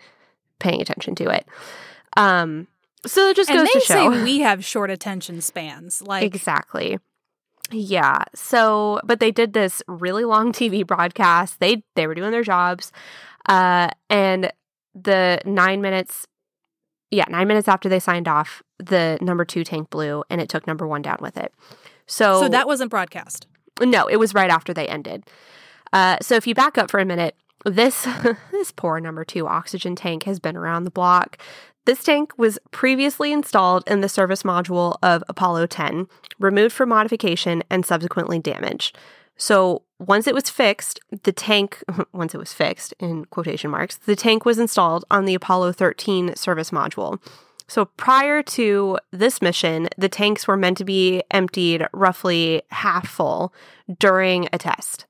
paying 0.59 0.81
attention 0.81 1.15
to 1.15 1.29
it. 1.29 1.47
Um, 2.15 2.67
so 3.05 3.29
it 3.29 3.35
just 3.35 3.49
and 3.49 3.59
goes 3.59 3.69
to 3.71 3.79
show. 3.79 4.11
say 4.11 4.23
we 4.23 4.39
have 4.39 4.63
short 4.63 4.89
attention 4.89 5.41
spans. 5.41 6.01
Like, 6.01 6.23
exactly. 6.23 6.97
Yeah. 7.71 8.23
So, 8.33 8.99
but 9.03 9.19
they 9.19 9.31
did 9.31 9.53
this 9.53 9.83
really 9.87 10.25
long 10.25 10.51
TV 10.53 10.85
broadcast. 10.85 11.59
They 11.59 11.83
they 11.95 12.07
were 12.07 12.15
doing 12.15 12.31
their 12.31 12.43
jobs, 12.43 12.91
uh, 13.47 13.89
and 14.09 14.51
the 14.95 15.39
nine 15.45 15.81
minutes, 15.81 16.27
yeah, 17.11 17.25
nine 17.29 17.47
minutes 17.47 17.67
after 17.67 17.89
they 17.89 17.99
signed 17.99 18.27
off, 18.27 18.61
the 18.79 19.17
number 19.21 19.45
two 19.45 19.63
tank 19.63 19.89
blew, 19.89 20.23
and 20.29 20.41
it 20.41 20.49
took 20.49 20.67
number 20.67 20.87
one 20.87 21.01
down 21.01 21.17
with 21.21 21.37
it. 21.37 21.53
So, 22.05 22.41
so 22.41 22.49
that 22.49 22.67
wasn't 22.67 22.89
broadcast. 22.89 23.47
no, 23.81 24.07
it 24.07 24.17
was 24.17 24.33
right 24.33 24.49
after 24.49 24.73
they 24.73 24.87
ended. 24.87 25.23
Uh, 25.93 26.17
so 26.21 26.35
if 26.35 26.47
you 26.47 26.55
back 26.55 26.77
up 26.77 26.91
for 26.91 26.99
a 26.99 27.05
minute, 27.05 27.35
this 27.65 28.07
this 28.51 28.71
poor 28.71 28.99
number 28.99 29.23
two 29.23 29.47
oxygen 29.47 29.95
tank 29.95 30.23
has 30.23 30.39
been 30.39 30.57
around 30.57 30.83
the 30.83 30.91
block. 30.91 31.37
This 31.85 32.03
tank 32.03 32.33
was 32.37 32.59
previously 32.71 33.31
installed 33.31 33.83
in 33.87 34.01
the 34.01 34.09
service 34.09 34.43
module 34.43 34.97
of 35.01 35.23
Apollo 35.29 35.67
10, 35.67 36.07
removed 36.37 36.75
for 36.75 36.85
modification, 36.85 37.63
and 37.69 37.85
subsequently 37.85 38.39
damaged. 38.39 38.97
So 39.38 39.84
once 40.00 40.27
it 40.27 40.36
was 40.36 40.50
fixed, 40.50 41.00
the 41.24 41.32
tank, 41.32 41.84
once 42.13 42.34
it 42.34 42.39
was 42.39 42.53
fixed 42.53 42.94
in 43.00 43.25
quotation 43.25 43.72
marks, 43.72 43.98
the 43.98 44.15
tank 44.15 44.46
was 44.46 44.60
installed 44.60 45.06
on 45.10 45.25
the 45.25 45.36
Apollo 45.36 45.74
13 45.74 46.36
service 46.36 46.72
module. 46.72 47.20
So 47.67 47.86
prior 47.86 48.41
to 48.44 48.98
this 49.12 49.41
mission, 49.41 49.89
the 49.98 50.10
tanks 50.10 50.48
were 50.48 50.58
meant 50.58 50.77
to 50.77 50.86
be 50.86 51.22
emptied 51.32 51.86
roughly 51.94 52.62
half 52.72 53.08
full 53.08 53.53
during 54.00 54.48
a 54.53 54.58
test. 54.58 55.06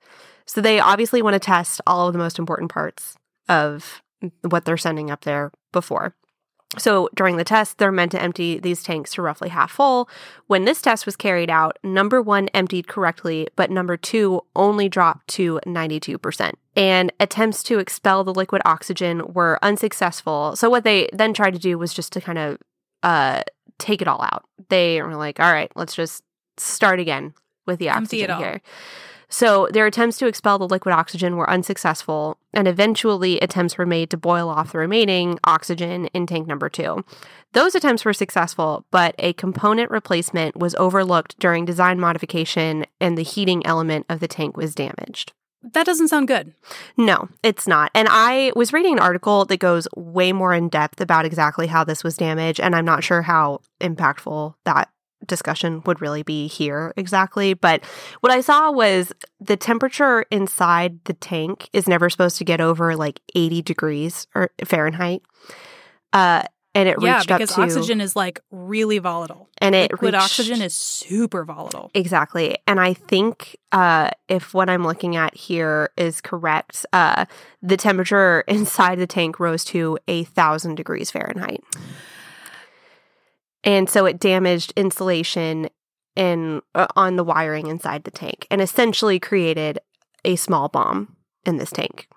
So 0.46 0.62
they 0.62 0.80
obviously 0.80 1.22
want 1.22 1.36
to 1.36 1.40
test 1.40 1.82
all 1.86 2.08
of 2.08 2.14
the 2.14 2.20
most 2.20 2.40
important 2.40 2.72
parts 2.72 3.16
of 3.48 4.02
what 4.42 4.66
they're 4.66 4.78
sending 4.78 5.12
up 5.12 5.22
there 5.22 5.52
before. 5.72 6.16
So 6.78 7.10
during 7.16 7.38
the 7.38 7.46
test, 7.46 7.78
they're 7.78 7.92
meant 7.92 8.12
to 8.12 8.22
empty 8.22 8.60
these 8.60 8.84
tanks 8.84 9.14
to 9.14 9.22
roughly 9.22 9.50
half 9.50 9.72
full. 9.72 10.10
When 10.48 10.66
this 10.66 10.82
test 10.82 11.06
was 11.06 11.16
carried 11.16 11.50
out, 11.50 11.78
number 11.82 12.22
one 12.22 12.50
emptied 12.50 12.88
correctly, 12.88 13.48
but 13.56 13.72
number 13.72 13.96
two 13.96 14.42
only 14.56 14.90
dropped 14.90 15.28
to 15.30 15.62
92%. 15.66 16.54
And 16.76 17.12
attempts 17.20 17.64
to 17.64 17.80
expel 17.80 18.24
the 18.24 18.34
liquid 18.34 18.62
oxygen 18.66 19.34
were 19.34 19.60
unsuccessful. 19.62 20.56
So 20.56 20.70
what 20.70 20.84
they 20.84 21.10
then 21.14 21.34
tried 21.34 21.54
to 21.54 21.60
do 21.60 21.78
was 21.78 21.94
just 21.94 22.12
to 22.14 22.22
kind 22.22 22.38
of 22.38 22.58
uh, 23.02 23.44
take 23.80 24.02
it 24.02 24.08
all 24.08 24.22
out. 24.22 24.46
They 24.70 25.02
were 25.02 25.16
like, 25.16 25.40
all 25.40 25.52
right, 25.52 25.72
let's 25.76 25.96
just 25.96 26.24
start 26.58 27.00
again 27.00 27.34
with 27.66 27.80
the 27.80 27.90
oxygen 27.90 28.38
here. 28.38 28.62
So 29.30 29.68
their 29.72 29.86
attempts 29.86 30.18
to 30.20 30.28
expel 30.28 30.58
the 30.58 30.68
liquid 30.68 30.94
oxygen 30.94 31.36
were 31.36 31.50
unsuccessful, 31.50 32.38
and 32.54 32.68
eventually 32.68 33.40
attempts 33.40 33.78
were 33.78 33.86
made 33.86 34.10
to 34.12 34.18
boil 34.18 34.50
off 34.50 34.72
the 34.72 34.78
remaining 34.78 35.38
oxygen 35.44 36.06
in 36.08 36.26
tank 36.28 36.48
number 36.48 36.70
two. 36.70 37.04
Those 37.54 37.76
attempts 37.76 38.06
were 38.06 38.14
successful, 38.14 38.86
but 38.90 39.16
a 39.20 39.34
component 39.34 39.92
replacement 39.92 40.58
was 40.58 40.76
overlooked 40.76 41.38
during 41.40 41.66
design 41.66 42.00
modification, 42.00 42.86
and 43.02 43.18
the 43.18 43.24
heating 43.24 43.66
element 43.66 44.06
of 44.10 44.22
the 44.22 44.28
tank 44.28 44.56
was 44.56 44.74
damaged. 44.76 45.34
That 45.74 45.86
doesn't 45.86 46.08
sound 46.08 46.28
good. 46.28 46.54
No, 46.96 47.30
it's 47.44 47.68
not. 47.68 47.92
And 47.94 48.08
I 48.10 48.54
was 48.56 48.72
reading 48.72 48.94
an 48.94 49.00
article 49.00 49.44
that 49.46 49.60
goes 49.60 49.88
way 49.96 50.32
more 50.32 50.54
in 50.54 50.70
depth 50.70 51.02
about 51.02 51.26
exactly 51.26 51.68
how 51.68 51.84
this 51.84 52.04
was 52.04 52.16
damaged, 52.16 52.62
and 52.62 52.76
I'm 52.76 52.86
not 52.86 53.04
sure 53.04 53.24
how 53.24 53.60
impactful 53.82 54.54
that 54.64 54.90
discussion 55.26 55.82
would 55.86 56.02
really 56.02 56.24
be 56.24 56.48
here 56.48 56.94
exactly. 56.96 57.54
But 57.54 57.84
what 58.22 58.32
I 58.32 58.42
saw 58.42 58.72
was 58.72 59.12
the 59.40 59.58
temperature 59.58 60.26
inside 60.32 61.04
the 61.06 61.14
tank 61.14 61.70
is 61.74 61.88
never 61.88 62.10
supposed 62.10 62.38
to 62.38 62.44
get 62.44 62.62
over 62.62 62.96
like 62.96 63.20
80 63.36 63.62
degrees 63.62 64.28
or 64.36 64.52
Fahrenheit. 64.64 65.22
Uh, 66.14 66.44
and 66.78 66.88
it 66.88 66.98
yeah, 67.02 67.18
reached 67.18 67.32
up 67.32 67.40
because 67.40 67.56
to 67.56 67.62
oxygen 67.62 68.02
is 68.02 68.16
like 68.16 68.40
really 68.52 69.00
volatile. 69.00 69.50
and 69.58 69.74
it 69.74 69.92
Liquid 69.92 70.14
reached, 70.14 70.24
oxygen 70.24 70.62
is 70.62 70.76
super 70.76 71.44
volatile. 71.44 71.90
Exactly. 71.96 72.56
And 72.68 72.80
I 72.80 72.94
think 72.94 73.58
uh, 73.72 74.12
if 74.28 74.54
what 74.54 74.70
I'm 74.70 74.86
looking 74.86 75.16
at 75.16 75.36
here 75.36 75.90
is 75.98 76.22
correct, 76.22 76.86
uh, 76.94 77.26
the 77.64 77.78
temperature 77.78 78.42
inside 78.48 79.00
the 79.00 79.08
tank 79.08 79.40
rose 79.40 79.64
to 79.66 79.98
a 80.08 80.26
thousand 80.26 80.76
degrees 80.76 81.10
Fahrenheit. 81.10 81.64
And 83.68 83.90
so 83.90 84.06
it 84.06 84.18
damaged 84.18 84.72
insulation 84.78 85.70
in 86.16 86.62
uh, 86.74 86.88
on 86.96 87.18
the 87.18 87.24
wiring 87.24 87.68
inside 87.68 88.06
the 88.06 88.12
tank 88.12 88.48
and 88.50 88.62
essentially 88.62 89.20
created 89.20 89.78
a 90.24 90.38
small 90.38 90.70
bomb 90.70 91.18
in 91.46 91.58
this 91.58 91.72
tank. 91.72 92.08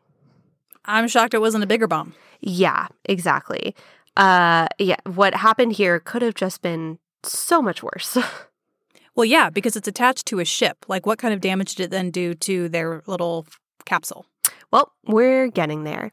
I'm 0.84 1.08
shocked 1.08 1.34
it 1.34 1.40
wasn't 1.40 1.64
a 1.64 1.66
bigger 1.66 1.88
bomb. 1.88 2.14
Yeah, 2.40 2.86
exactly. 3.04 3.74
Uh 4.16 4.68
yeah, 4.78 4.96
what 5.04 5.34
happened 5.34 5.72
here 5.72 5.98
could 5.98 6.22
have 6.22 6.34
just 6.34 6.62
been 6.62 6.98
so 7.24 7.60
much 7.60 7.82
worse. 7.82 8.16
Well, 9.16 9.24
yeah, 9.24 9.50
because 9.50 9.76
it's 9.76 9.88
attached 9.88 10.26
to 10.26 10.38
a 10.38 10.44
ship. 10.44 10.86
Like, 10.88 11.04
what 11.04 11.18
kind 11.18 11.34
of 11.34 11.40
damage 11.40 11.74
did 11.74 11.84
it 11.84 11.90
then 11.90 12.10
do 12.10 12.32
to 12.36 12.68
their 12.68 13.02
little 13.06 13.44
capsule? 13.84 14.24
Well, 14.70 14.92
we're 15.04 15.48
getting 15.48 15.84
there. 15.84 16.12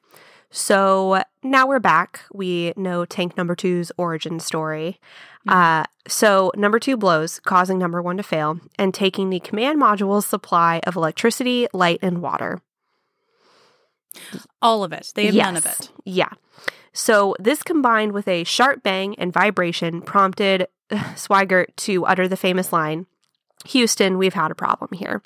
So 0.50 1.24
now 1.44 1.68
we're 1.68 1.80
back. 1.80 2.22
We 2.34 2.74
know 2.77 3.06
tank 3.06 3.38
number 3.38 3.56
two's 3.56 3.92
origin 3.98 4.39
story. 4.39 5.00
Uh, 5.48 5.86
so 6.08 6.51
number 6.56 6.80
two 6.80 6.98
blows, 6.98 7.39
causing 7.39 7.77
number 7.77 8.01
one 8.01 8.18
to 8.18 8.24
fail 8.24 8.60
and 8.77 8.94
taking 8.94 9.30
the 9.30 9.39
command 9.39 9.80
module's 9.80 10.25
supply 10.25 10.82
of 10.86 10.96
electricity, 10.96 11.68
light, 11.74 12.00
and 12.01 12.22
water. 12.22 12.62
All 14.62 14.84
of 14.84 14.94
it. 14.94 15.12
They 15.16 15.27
have 15.27 15.36
none 15.36 15.58
of 15.58 15.66
it. 15.66 15.92
Yeah. 16.06 16.30
So 16.92 17.36
this 17.39 17.62
combined 17.62 18.13
with 18.13 18.27
a 18.27 18.44
sharp 18.44 18.84
bang 18.84 19.16
and 19.20 19.32
vibration 19.32 20.01
prompted 20.01 20.68
Swigert 20.92 21.75
to 21.77 22.06
utter 22.06 22.27
the 22.27 22.38
famous 22.38 22.74
line, 22.74 23.06
Houston, 23.66 24.18
we've 24.18 24.34
had 24.34 24.51
a 24.51 24.56
problem 24.56 24.89
here. 24.94 25.22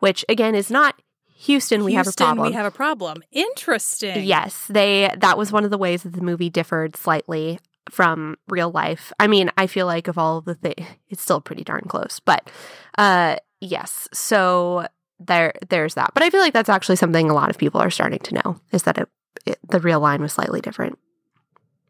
Which 0.00 0.24
again 0.28 0.54
is 0.54 0.70
not 0.70 1.00
Houston, 1.40 1.84
we 1.84 1.92
have 1.92 2.06
a 2.06 2.08
Houston, 2.08 2.26
problem. 2.26 2.48
We 2.48 2.54
have 2.54 2.66
a 2.66 2.70
problem. 2.70 3.22
Interesting. 3.30 4.24
Yes, 4.24 4.66
they 4.68 5.12
that 5.18 5.36
was 5.36 5.52
one 5.52 5.64
of 5.64 5.70
the 5.70 5.78
ways 5.78 6.02
that 6.02 6.14
the 6.14 6.22
movie 6.22 6.48
differed 6.50 6.96
slightly 6.96 7.58
from 7.90 8.36
real 8.48 8.70
life. 8.70 9.12
I 9.20 9.26
mean, 9.26 9.50
I 9.56 9.66
feel 9.66 9.86
like 9.86 10.08
of 10.08 10.18
all 10.18 10.38
of 10.38 10.46
the 10.46 10.54
things, 10.54 10.86
it's 11.08 11.22
still 11.22 11.40
pretty 11.40 11.62
darn 11.62 11.84
close. 11.88 12.20
But 12.24 12.50
uh 12.96 13.36
yes, 13.60 14.08
so 14.12 14.86
there 15.20 15.52
there's 15.68 15.94
that. 15.94 16.12
But 16.14 16.22
I 16.22 16.30
feel 16.30 16.40
like 16.40 16.54
that's 16.54 16.70
actually 16.70 16.96
something 16.96 17.28
a 17.28 17.34
lot 17.34 17.50
of 17.50 17.58
people 17.58 17.80
are 17.80 17.90
starting 17.90 18.20
to 18.20 18.34
know 18.34 18.60
is 18.72 18.84
that 18.84 18.98
it, 18.98 19.08
it 19.44 19.58
the 19.68 19.80
real 19.80 20.00
line 20.00 20.22
was 20.22 20.32
slightly 20.32 20.60
different. 20.60 20.98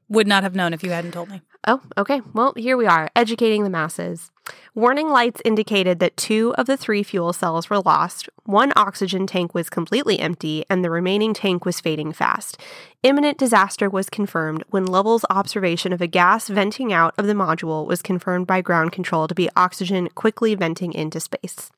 Would 0.08 0.26
not 0.26 0.42
have 0.42 0.54
known 0.54 0.72
if 0.72 0.82
you 0.82 0.90
hadn't 0.90 1.12
told 1.12 1.30
me. 1.30 1.40
Oh, 1.66 1.80
okay. 1.98 2.20
Well, 2.32 2.52
here 2.56 2.76
we 2.76 2.86
are, 2.86 3.10
educating 3.16 3.64
the 3.64 3.70
masses. 3.70 4.30
Warning 4.74 5.08
lights 5.08 5.40
indicated 5.44 5.98
that 6.00 6.16
two 6.16 6.54
of 6.58 6.66
the 6.66 6.76
three 6.76 7.02
fuel 7.02 7.32
cells 7.32 7.70
were 7.70 7.80
lost, 7.80 8.28
one 8.44 8.72
oxygen 8.76 9.26
tank 9.26 9.54
was 9.54 9.70
completely 9.70 10.18
empty, 10.18 10.64
and 10.68 10.84
the 10.84 10.90
remaining 10.90 11.32
tank 11.32 11.64
was 11.64 11.80
fading 11.80 12.12
fast. 12.12 12.60
Imminent 13.02 13.38
disaster 13.38 13.88
was 13.88 14.10
confirmed 14.10 14.64
when 14.70 14.84
Lovell's 14.84 15.24
observation 15.30 15.92
of 15.92 16.00
a 16.00 16.06
gas 16.06 16.48
venting 16.48 16.92
out 16.92 17.14
of 17.16 17.26
the 17.26 17.32
module 17.32 17.86
was 17.86 18.02
confirmed 18.02 18.46
by 18.46 18.60
ground 18.60 18.92
control 18.92 19.26
to 19.26 19.34
be 19.34 19.48
oxygen 19.56 20.08
quickly 20.14 20.54
venting 20.54 20.92
into 20.92 21.20
space. 21.20 21.70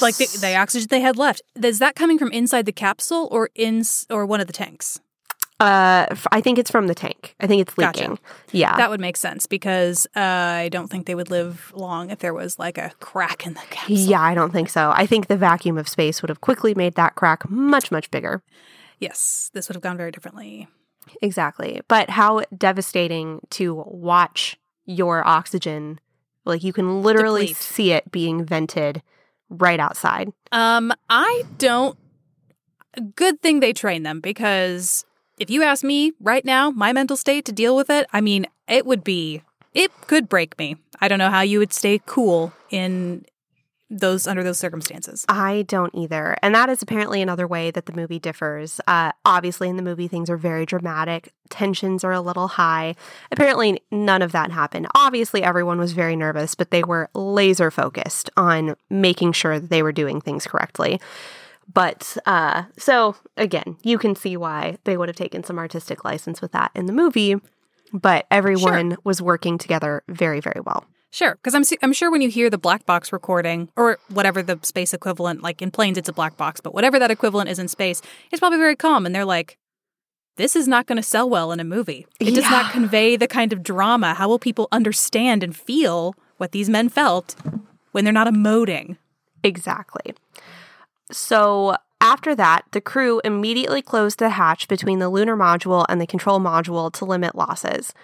Like 0.00 0.16
the, 0.16 0.26
the 0.40 0.56
oxygen 0.56 0.88
they 0.90 1.00
had 1.00 1.16
left. 1.16 1.42
Is 1.62 1.78
that 1.78 1.94
coming 1.94 2.18
from 2.18 2.32
inside 2.32 2.66
the 2.66 2.72
capsule 2.72 3.28
or 3.30 3.50
in 3.54 3.82
or 4.10 4.26
one 4.26 4.40
of 4.40 4.46
the 4.46 4.52
tanks? 4.52 5.00
Uh, 5.64 6.14
I 6.32 6.40
think 6.40 6.58
it's 6.58 6.70
from 6.70 6.86
the 6.88 6.94
tank. 6.94 7.34
I 7.40 7.46
think 7.46 7.62
it's 7.62 7.74
Gotcha. 7.74 8.00
leaking. 8.00 8.18
Yeah. 8.52 8.76
That 8.76 8.90
would 8.90 9.00
make 9.00 9.16
sense 9.16 9.46
because 9.46 10.06
uh, 10.14 10.20
I 10.20 10.68
don't 10.70 10.88
think 10.88 11.06
they 11.06 11.14
would 11.14 11.30
live 11.30 11.72
long 11.74 12.10
if 12.10 12.18
there 12.18 12.34
was 12.34 12.58
like 12.58 12.76
a 12.78 12.92
crack 13.00 13.46
in 13.46 13.54
the 13.54 13.60
capsule. 13.70 13.96
yeah, 13.96 14.20
I 14.20 14.34
don't 14.34 14.52
think 14.52 14.68
so. 14.68 14.92
I 14.94 15.06
think 15.06 15.26
the 15.28 15.36
vacuum 15.36 15.78
of 15.78 15.88
space 15.88 16.20
would 16.22 16.28
have 16.28 16.40
quickly 16.40 16.74
made 16.74 16.94
that 16.96 17.14
crack 17.14 17.48
much, 17.48 17.90
much 17.90 18.10
bigger. 18.10 18.42
Yes, 18.98 19.50
this 19.54 19.68
would 19.68 19.74
have 19.74 19.82
gone 19.82 19.96
very 19.96 20.10
differently. 20.12 20.68
Exactly. 21.22 21.80
But 21.88 22.10
how 22.10 22.42
devastating 22.56 23.40
to 23.50 23.74
watch 23.86 24.56
your 24.86 25.26
oxygen. 25.26 25.98
Like 26.44 26.62
you 26.62 26.72
can 26.72 27.02
literally 27.02 27.46
Deplete. 27.48 27.56
see 27.56 27.92
it 27.92 28.10
being 28.12 28.44
vented 28.44 29.02
right 29.48 29.80
outside. 29.80 30.30
Um, 30.52 30.92
I 31.08 31.44
don't. 31.58 31.96
Good 33.16 33.40
thing 33.42 33.60
they 33.60 33.72
train 33.72 34.02
them 34.02 34.20
because 34.20 35.04
if 35.38 35.50
you 35.50 35.62
ask 35.62 35.84
me 35.84 36.12
right 36.20 36.44
now, 36.44 36.70
my 36.70 36.92
mental 36.92 37.16
state 37.16 37.44
to 37.46 37.52
deal 37.52 37.76
with 37.76 37.90
it, 37.90 38.06
I 38.12 38.20
mean, 38.20 38.46
it 38.68 38.86
would 38.86 39.04
be, 39.04 39.42
it 39.72 39.90
could 40.02 40.28
break 40.28 40.58
me. 40.58 40.76
I 41.00 41.08
don't 41.08 41.18
know 41.18 41.30
how 41.30 41.40
you 41.40 41.58
would 41.58 41.72
stay 41.72 42.00
cool 42.06 42.52
in 42.70 43.24
those 43.90 44.26
under 44.26 44.42
those 44.42 44.58
circumstances. 44.58 45.24
I 45.28 45.62
don't 45.68 45.94
either. 45.94 46.36
And 46.42 46.54
that 46.54 46.68
is 46.68 46.82
apparently 46.82 47.20
another 47.20 47.46
way 47.46 47.70
that 47.70 47.86
the 47.86 47.92
movie 47.92 48.18
differs. 48.18 48.80
Uh, 48.86 49.12
obviously, 49.24 49.68
in 49.68 49.76
the 49.76 49.82
movie, 49.82 50.08
things 50.08 50.30
are 50.30 50.36
very 50.36 50.66
dramatic, 50.66 51.32
tensions 51.50 52.02
are 52.02 52.12
a 52.12 52.20
little 52.20 52.48
high. 52.48 52.96
Apparently, 53.30 53.80
none 53.90 54.22
of 54.22 54.32
that 54.32 54.50
happened. 54.50 54.86
Obviously, 54.94 55.42
everyone 55.42 55.78
was 55.78 55.92
very 55.92 56.16
nervous, 56.16 56.54
but 56.54 56.70
they 56.70 56.82
were 56.82 57.08
laser 57.14 57.70
focused 57.70 58.30
on 58.36 58.74
making 58.90 59.32
sure 59.32 59.60
that 59.60 59.70
they 59.70 59.82
were 59.82 59.92
doing 59.92 60.20
things 60.20 60.46
correctly. 60.46 61.00
But 61.72 62.16
uh, 62.26 62.64
so 62.76 63.16
again, 63.36 63.76
you 63.82 63.98
can 63.98 64.14
see 64.14 64.36
why 64.36 64.78
they 64.84 64.96
would 64.96 65.08
have 65.08 65.16
taken 65.16 65.44
some 65.44 65.58
artistic 65.58 66.04
license 66.04 66.40
with 66.42 66.52
that 66.52 66.70
in 66.74 66.86
the 66.86 66.92
movie. 66.92 67.36
But 67.92 68.26
everyone 68.30 68.96
was 69.04 69.22
working 69.22 69.56
together 69.56 70.02
very, 70.08 70.40
very 70.40 70.60
well. 70.60 70.84
Sure, 71.14 71.36
because 71.36 71.54
I'm 71.54 71.62
I'm 71.80 71.92
sure 71.92 72.10
when 72.10 72.22
you 72.22 72.28
hear 72.28 72.50
the 72.50 72.58
black 72.58 72.84
box 72.86 73.12
recording 73.12 73.68
or 73.76 73.98
whatever 74.08 74.42
the 74.42 74.58
space 74.62 74.92
equivalent, 74.92 75.42
like 75.42 75.62
in 75.62 75.70
planes, 75.70 75.96
it's 75.96 76.08
a 76.08 76.12
black 76.12 76.36
box, 76.36 76.60
but 76.60 76.74
whatever 76.74 76.98
that 76.98 77.12
equivalent 77.12 77.48
is 77.48 77.60
in 77.60 77.68
space, 77.68 78.02
it's 78.32 78.40
probably 78.40 78.58
very 78.58 78.74
calm, 78.74 79.06
and 79.06 79.14
they're 79.14 79.24
like, 79.24 79.56
"This 80.34 80.56
is 80.56 80.66
not 80.66 80.86
going 80.86 80.96
to 80.96 81.04
sell 81.04 81.30
well 81.30 81.52
in 81.52 81.60
a 81.60 81.64
movie. 81.64 82.04
It 82.18 82.34
does 82.34 82.50
not 82.50 82.72
convey 82.72 83.14
the 83.14 83.28
kind 83.28 83.52
of 83.52 83.62
drama. 83.62 84.14
How 84.14 84.26
will 84.28 84.40
people 84.40 84.66
understand 84.72 85.44
and 85.44 85.56
feel 85.56 86.16
what 86.38 86.50
these 86.50 86.68
men 86.68 86.88
felt 86.88 87.36
when 87.92 88.02
they're 88.02 88.12
not 88.12 88.26
emoting?" 88.26 88.96
Exactly. 89.44 90.14
So 91.14 91.76
after 92.00 92.34
that, 92.34 92.64
the 92.72 92.80
crew 92.80 93.20
immediately 93.24 93.80
closed 93.80 94.18
the 94.18 94.30
hatch 94.30 94.68
between 94.68 94.98
the 94.98 95.08
lunar 95.08 95.36
module 95.36 95.86
and 95.88 96.00
the 96.00 96.06
control 96.06 96.40
module 96.40 96.92
to 96.92 97.04
limit 97.04 97.34
losses. 97.34 97.94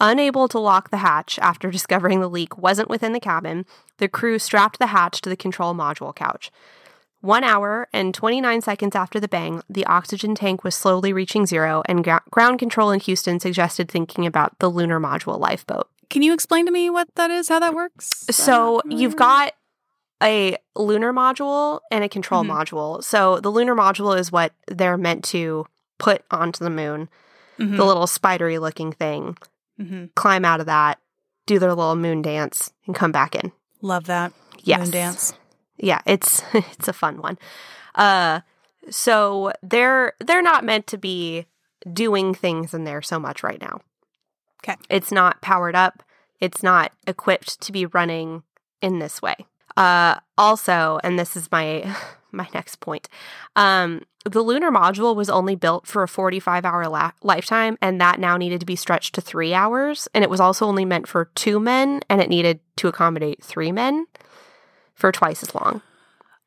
Unable 0.00 0.48
to 0.48 0.58
lock 0.58 0.90
the 0.90 0.98
hatch 0.98 1.38
after 1.40 1.70
discovering 1.72 2.20
the 2.20 2.30
leak 2.30 2.56
wasn't 2.56 2.88
within 2.88 3.12
the 3.12 3.20
cabin, 3.20 3.66
the 3.98 4.08
crew 4.08 4.38
strapped 4.38 4.78
the 4.78 4.86
hatch 4.86 5.20
to 5.20 5.28
the 5.28 5.36
control 5.36 5.74
module 5.74 6.14
couch. 6.14 6.50
One 7.20 7.44
hour 7.44 7.88
and 7.92 8.12
29 8.14 8.62
seconds 8.62 8.96
after 8.96 9.20
the 9.20 9.28
bang, 9.28 9.62
the 9.68 9.86
oxygen 9.86 10.34
tank 10.34 10.64
was 10.64 10.74
slowly 10.74 11.12
reaching 11.12 11.46
zero, 11.46 11.82
and 11.86 12.02
gr- 12.02 12.16
ground 12.30 12.58
control 12.58 12.90
in 12.90 12.98
Houston 13.00 13.38
suggested 13.38 13.88
thinking 13.88 14.26
about 14.26 14.58
the 14.58 14.68
lunar 14.68 14.98
module 14.98 15.38
lifeboat. 15.38 15.88
Can 16.10 16.22
you 16.22 16.32
explain 16.32 16.66
to 16.66 16.72
me 16.72 16.90
what 16.90 17.08
that 17.14 17.30
is, 17.30 17.48
how 17.48 17.60
that 17.60 17.74
works? 17.74 18.24
So 18.30 18.82
you've 18.88 19.16
got 19.16 19.52
a 20.22 20.56
lunar 20.76 21.12
module 21.12 21.80
and 21.90 22.04
a 22.04 22.08
control 22.08 22.44
Mhm. 22.44 22.48
module. 22.50 23.02
So 23.04 23.40
the 23.40 23.50
lunar 23.50 23.74
module 23.74 24.16
is 24.18 24.30
what 24.32 24.52
they're 24.68 24.96
meant 24.96 25.24
to 25.26 25.66
put 25.98 26.24
onto 26.30 26.62
the 26.64 26.70
moon, 26.70 27.08
Mhm, 27.58 27.76
the 27.76 27.84
little 27.84 28.06
spidery 28.06 28.58
looking 28.58 28.92
thing, 28.92 29.36
mhm. 29.80 30.14
climb 30.14 30.44
out 30.44 30.60
of 30.60 30.66
that, 30.66 30.98
do 31.46 31.58
their 31.58 31.74
little 31.74 31.96
moon 31.96 32.22
dance, 32.22 32.72
and 32.86 32.94
come 32.94 33.12
back 33.12 33.34
in. 33.34 33.52
Love 33.82 34.04
that. 34.04 34.32
Yes. 34.60 34.80
Moon 34.80 34.90
dance. 34.90 35.34
Yeah, 35.76 36.00
it's 36.06 36.42
it's 36.54 36.88
a 36.88 36.92
fun 36.92 37.20
one. 37.20 37.38
Uh 37.94 38.40
so 38.90 39.52
they're 39.62 40.14
they're 40.20 40.42
not 40.42 40.64
meant 40.64 40.86
to 40.88 40.98
be 40.98 41.46
doing 41.92 42.32
things 42.34 42.74
in 42.74 42.84
there 42.84 43.02
so 43.02 43.18
much 43.18 43.42
right 43.42 43.60
now. 43.60 43.80
'Kay. 44.62 44.76
It's 44.88 45.10
not 45.10 45.40
powered 45.40 45.74
up. 45.74 46.02
It's 46.40 46.62
not 46.62 46.92
equipped 47.06 47.60
to 47.60 47.72
be 47.72 47.86
running 47.86 48.42
in 48.80 48.98
this 49.00 49.20
way. 49.20 49.46
Uh 49.76 50.16
also, 50.38 50.98
and 51.04 51.18
this 51.18 51.36
is 51.36 51.50
my 51.52 51.84
my 52.32 52.48
next 52.54 52.80
point. 52.80 53.08
Um 53.56 54.02
the 54.24 54.40
lunar 54.40 54.70
module 54.70 55.16
was 55.16 55.28
only 55.28 55.56
built 55.56 55.84
for 55.86 56.04
a 56.04 56.08
45 56.08 56.64
hour 56.64 56.86
la- 56.88 57.10
lifetime 57.24 57.76
and 57.82 58.00
that 58.00 58.20
now 58.20 58.36
needed 58.36 58.60
to 58.60 58.66
be 58.66 58.76
stretched 58.76 59.16
to 59.16 59.20
3 59.20 59.52
hours 59.52 60.06
and 60.14 60.22
it 60.22 60.30
was 60.30 60.38
also 60.38 60.64
only 60.66 60.84
meant 60.84 61.08
for 61.08 61.24
2 61.34 61.58
men 61.58 62.00
and 62.08 62.20
it 62.20 62.28
needed 62.28 62.60
to 62.76 62.86
accommodate 62.86 63.42
3 63.42 63.72
men 63.72 64.06
for 64.94 65.10
twice 65.10 65.42
as 65.42 65.54
long. 65.56 65.82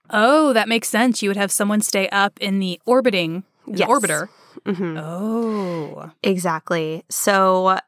Oh, 0.09 0.53
that 0.53 0.69
makes 0.69 0.87
sense. 0.87 1.21
You 1.21 1.29
would 1.29 1.35
have 1.37 1.51
someone 1.51 1.81
stay 1.81 2.07
up 2.09 2.37
in 2.39 2.59
the 2.59 2.79
orbiting 2.85 3.43
in 3.67 3.75
Yes. 3.75 3.79
the 3.79 3.93
orbiter. 3.93 4.29
Mm-hmm. 4.65 4.97
Oh. 4.97 6.11
Exactly. 6.23 7.03
So 7.09 7.79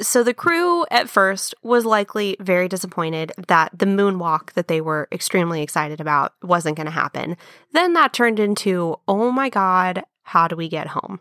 so 0.00 0.22
the 0.22 0.34
crew 0.34 0.84
at 0.90 1.08
first 1.08 1.54
was 1.62 1.84
likely 1.84 2.36
very 2.40 2.68
disappointed 2.68 3.32
that 3.48 3.70
the 3.78 3.86
moonwalk 3.86 4.52
that 4.54 4.68
they 4.68 4.80
were 4.80 5.08
extremely 5.12 5.62
excited 5.62 6.00
about 6.00 6.32
wasn't 6.42 6.76
going 6.76 6.86
to 6.86 6.92
happen. 6.92 7.36
Then 7.72 7.92
that 7.92 8.12
turned 8.12 8.38
into, 8.40 8.96
"Oh 9.06 9.30
my 9.30 9.48
god, 9.48 10.04
how 10.24 10.48
do 10.48 10.56
we 10.56 10.68
get 10.68 10.88
home?" 10.88 11.20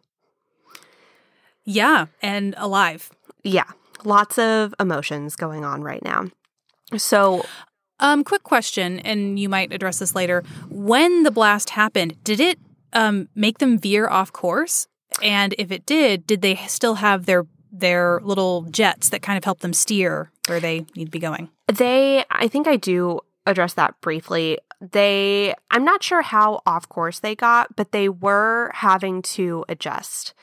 Yeah, 1.65 2.07
and 2.21 2.55
alive. 2.57 3.11
Yeah, 3.43 3.69
lots 4.03 4.37
of 4.39 4.73
emotions 4.79 5.35
going 5.35 5.63
on 5.65 5.83
right 5.83 6.03
now. 6.03 6.27
So, 6.97 7.45
Um, 8.03 8.23
quick 8.23 8.41
question, 8.41 8.97
and 9.01 9.37
you 9.37 9.47
might 9.47 9.71
address 9.71 9.99
this 9.99 10.15
later. 10.15 10.43
When 10.71 11.21
the 11.21 11.29
blast 11.29 11.69
happened, 11.71 12.15
did 12.23 12.39
it 12.39 12.57
um 12.93 13.27
make 13.35 13.59
them 13.59 13.77
veer 13.77 14.07
off 14.07 14.33
course? 14.33 14.87
And 15.21 15.53
if 15.59 15.71
it 15.71 15.85
did, 15.85 16.25
did 16.25 16.41
they 16.41 16.55
still 16.67 16.95
have 16.95 17.27
their 17.27 17.43
their 17.71 18.19
little 18.23 18.63
jets 18.63 19.09
that 19.09 19.21
kind 19.21 19.37
of 19.37 19.43
help 19.43 19.59
them 19.59 19.73
steer 19.73 20.31
where 20.47 20.59
they 20.59 20.85
need 20.95 21.05
to 21.05 21.11
be 21.11 21.19
going? 21.19 21.49
They, 21.67 22.23
I 22.29 22.47
think 22.47 22.67
I 22.67 22.75
do 22.75 23.21
address 23.45 23.73
that 23.75 23.99
briefly. 24.01 24.59
They, 24.81 25.53
I'm 25.69 25.85
not 25.85 26.03
sure 26.03 26.21
how 26.21 26.61
off 26.65 26.89
course 26.89 27.19
they 27.19 27.35
got, 27.35 27.75
but 27.75 27.91
they 27.91 28.09
were 28.09 28.71
having 28.73 29.21
to 29.23 29.63
adjust. 29.69 30.33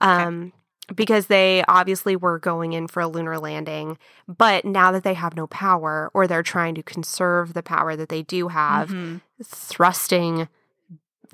Um, 0.00 0.52
because 0.94 1.26
they 1.26 1.64
obviously 1.66 2.14
were 2.14 2.38
going 2.38 2.72
in 2.72 2.86
for 2.86 3.00
a 3.00 3.08
lunar 3.08 3.38
landing, 3.40 3.98
but 4.28 4.64
now 4.64 4.92
that 4.92 5.02
they 5.02 5.14
have 5.14 5.34
no 5.34 5.48
power 5.48 6.10
or 6.14 6.28
they're 6.28 6.44
trying 6.44 6.76
to 6.76 6.82
conserve 6.82 7.54
the 7.54 7.62
power 7.62 7.96
that 7.96 8.08
they 8.08 8.22
do 8.22 8.46
have, 8.48 8.90
Mhm. 8.90 9.20
thrusting, 9.42 10.48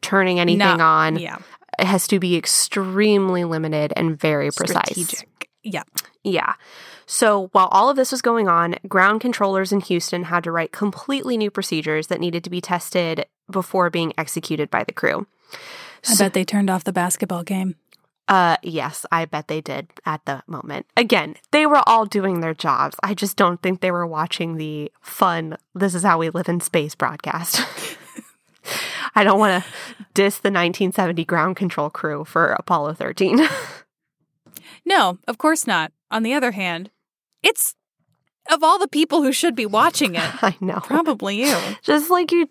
turning 0.00 0.40
anything 0.40 0.78
No, 0.78 0.84
on, 0.84 1.16
Yeah, 1.18 1.36
it 1.78 1.84
has 1.84 2.06
to 2.08 2.18
be 2.18 2.36
extremely 2.36 3.44
limited 3.44 3.92
and 3.94 4.18
very 4.18 4.50
precise. 4.50 5.22
Yeah. 5.62 5.82
Yeah. 6.24 6.54
So 7.06 7.48
while 7.52 7.68
all 7.68 7.88
of 7.88 7.96
this 7.96 8.12
was 8.12 8.22
going 8.22 8.48
on, 8.48 8.76
ground 8.88 9.20
controllers 9.20 9.72
in 9.72 9.80
Houston 9.80 10.24
had 10.24 10.44
to 10.44 10.52
write 10.52 10.72
completely 10.72 11.36
new 11.36 11.50
procedures 11.50 12.08
that 12.08 12.20
needed 12.20 12.44
to 12.44 12.50
be 12.50 12.60
tested 12.60 13.26
before 13.50 13.90
being 13.90 14.12
executed 14.16 14.70
by 14.70 14.84
the 14.84 14.92
crew. 14.92 15.26
I 16.08 16.16
bet 16.16 16.32
they 16.32 16.44
turned 16.44 16.70
off 16.70 16.84
the 16.84 16.92
basketball 16.92 17.42
game. 17.42 17.76
Uh 18.28 18.56
yes, 18.62 19.04
I 19.10 19.24
bet 19.24 19.48
they 19.48 19.60
did 19.60 19.88
at 20.06 20.24
the 20.26 20.42
moment. 20.46 20.86
Again, 20.96 21.36
they 21.50 21.66
were 21.66 21.82
all 21.86 22.06
doing 22.06 22.40
their 22.40 22.54
jobs. 22.54 22.96
I 23.02 23.14
just 23.14 23.36
don't 23.36 23.60
think 23.60 23.80
they 23.80 23.90
were 23.90 24.06
watching 24.06 24.56
the 24.56 24.92
fun 25.00 25.56
This 25.74 25.94
is 25.94 26.04
how 26.04 26.18
we 26.18 26.30
live 26.30 26.48
in 26.48 26.60
space 26.60 26.94
broadcast. 26.94 27.60
I 29.14 29.24
don't 29.24 29.40
want 29.40 29.62
to 29.62 29.70
diss 30.14 30.36
the 30.36 30.48
1970 30.48 31.24
ground 31.24 31.56
control 31.56 31.90
crew 31.90 32.24
for 32.24 32.52
Apollo 32.52 32.94
13. 32.94 33.40
No, 34.84 35.18
of 35.28 35.38
course 35.38 35.66
not. 35.66 35.92
On 36.10 36.22
the 36.22 36.34
other 36.34 36.52
hand, 36.52 36.90
it's 37.42 37.74
of 38.50 38.62
all 38.62 38.78
the 38.78 38.88
people 38.88 39.22
who 39.22 39.32
should 39.32 39.54
be 39.54 39.66
watching 39.66 40.14
it, 40.16 40.22
I 40.42 40.56
know. 40.60 40.80
probably 40.82 41.36
you. 41.44 41.56
just 41.82 42.10
like 42.10 42.32
you 42.32 42.48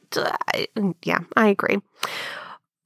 I- 0.54 0.67
yeah 1.04 1.19
i 1.36 1.47
agree 1.50 1.80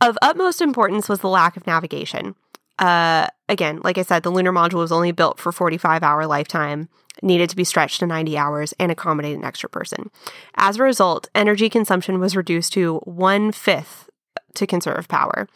of 0.01 0.17
utmost 0.21 0.59
importance 0.61 1.07
was 1.07 1.19
the 1.19 1.29
lack 1.29 1.55
of 1.55 1.67
navigation 1.67 2.35
uh 2.79 3.27
again 3.47 3.79
like 3.83 3.97
i 3.97 4.01
said 4.01 4.23
the 4.23 4.31
lunar 4.31 4.51
module 4.51 4.79
was 4.79 4.91
only 4.91 5.11
built 5.11 5.39
for 5.39 5.51
45 5.51 6.01
hour 6.03 6.25
lifetime 6.27 6.89
needed 7.21 7.49
to 7.51 7.55
be 7.55 7.63
stretched 7.63 7.99
to 8.01 8.07
90 8.07 8.38
hours 8.38 8.73
and 8.79 8.91
accommodate 8.91 9.38
an 9.38 9.45
extra 9.45 9.69
person 9.69 10.09
as 10.55 10.77
a 10.77 10.83
result 10.83 11.29
energy 11.35 11.69
consumption 11.69 12.19
was 12.19 12.35
reduced 12.35 12.73
to 12.73 12.97
one 13.05 13.51
fifth 13.51 14.09
to 14.55 14.65
conserve 14.67 15.07
power 15.07 15.47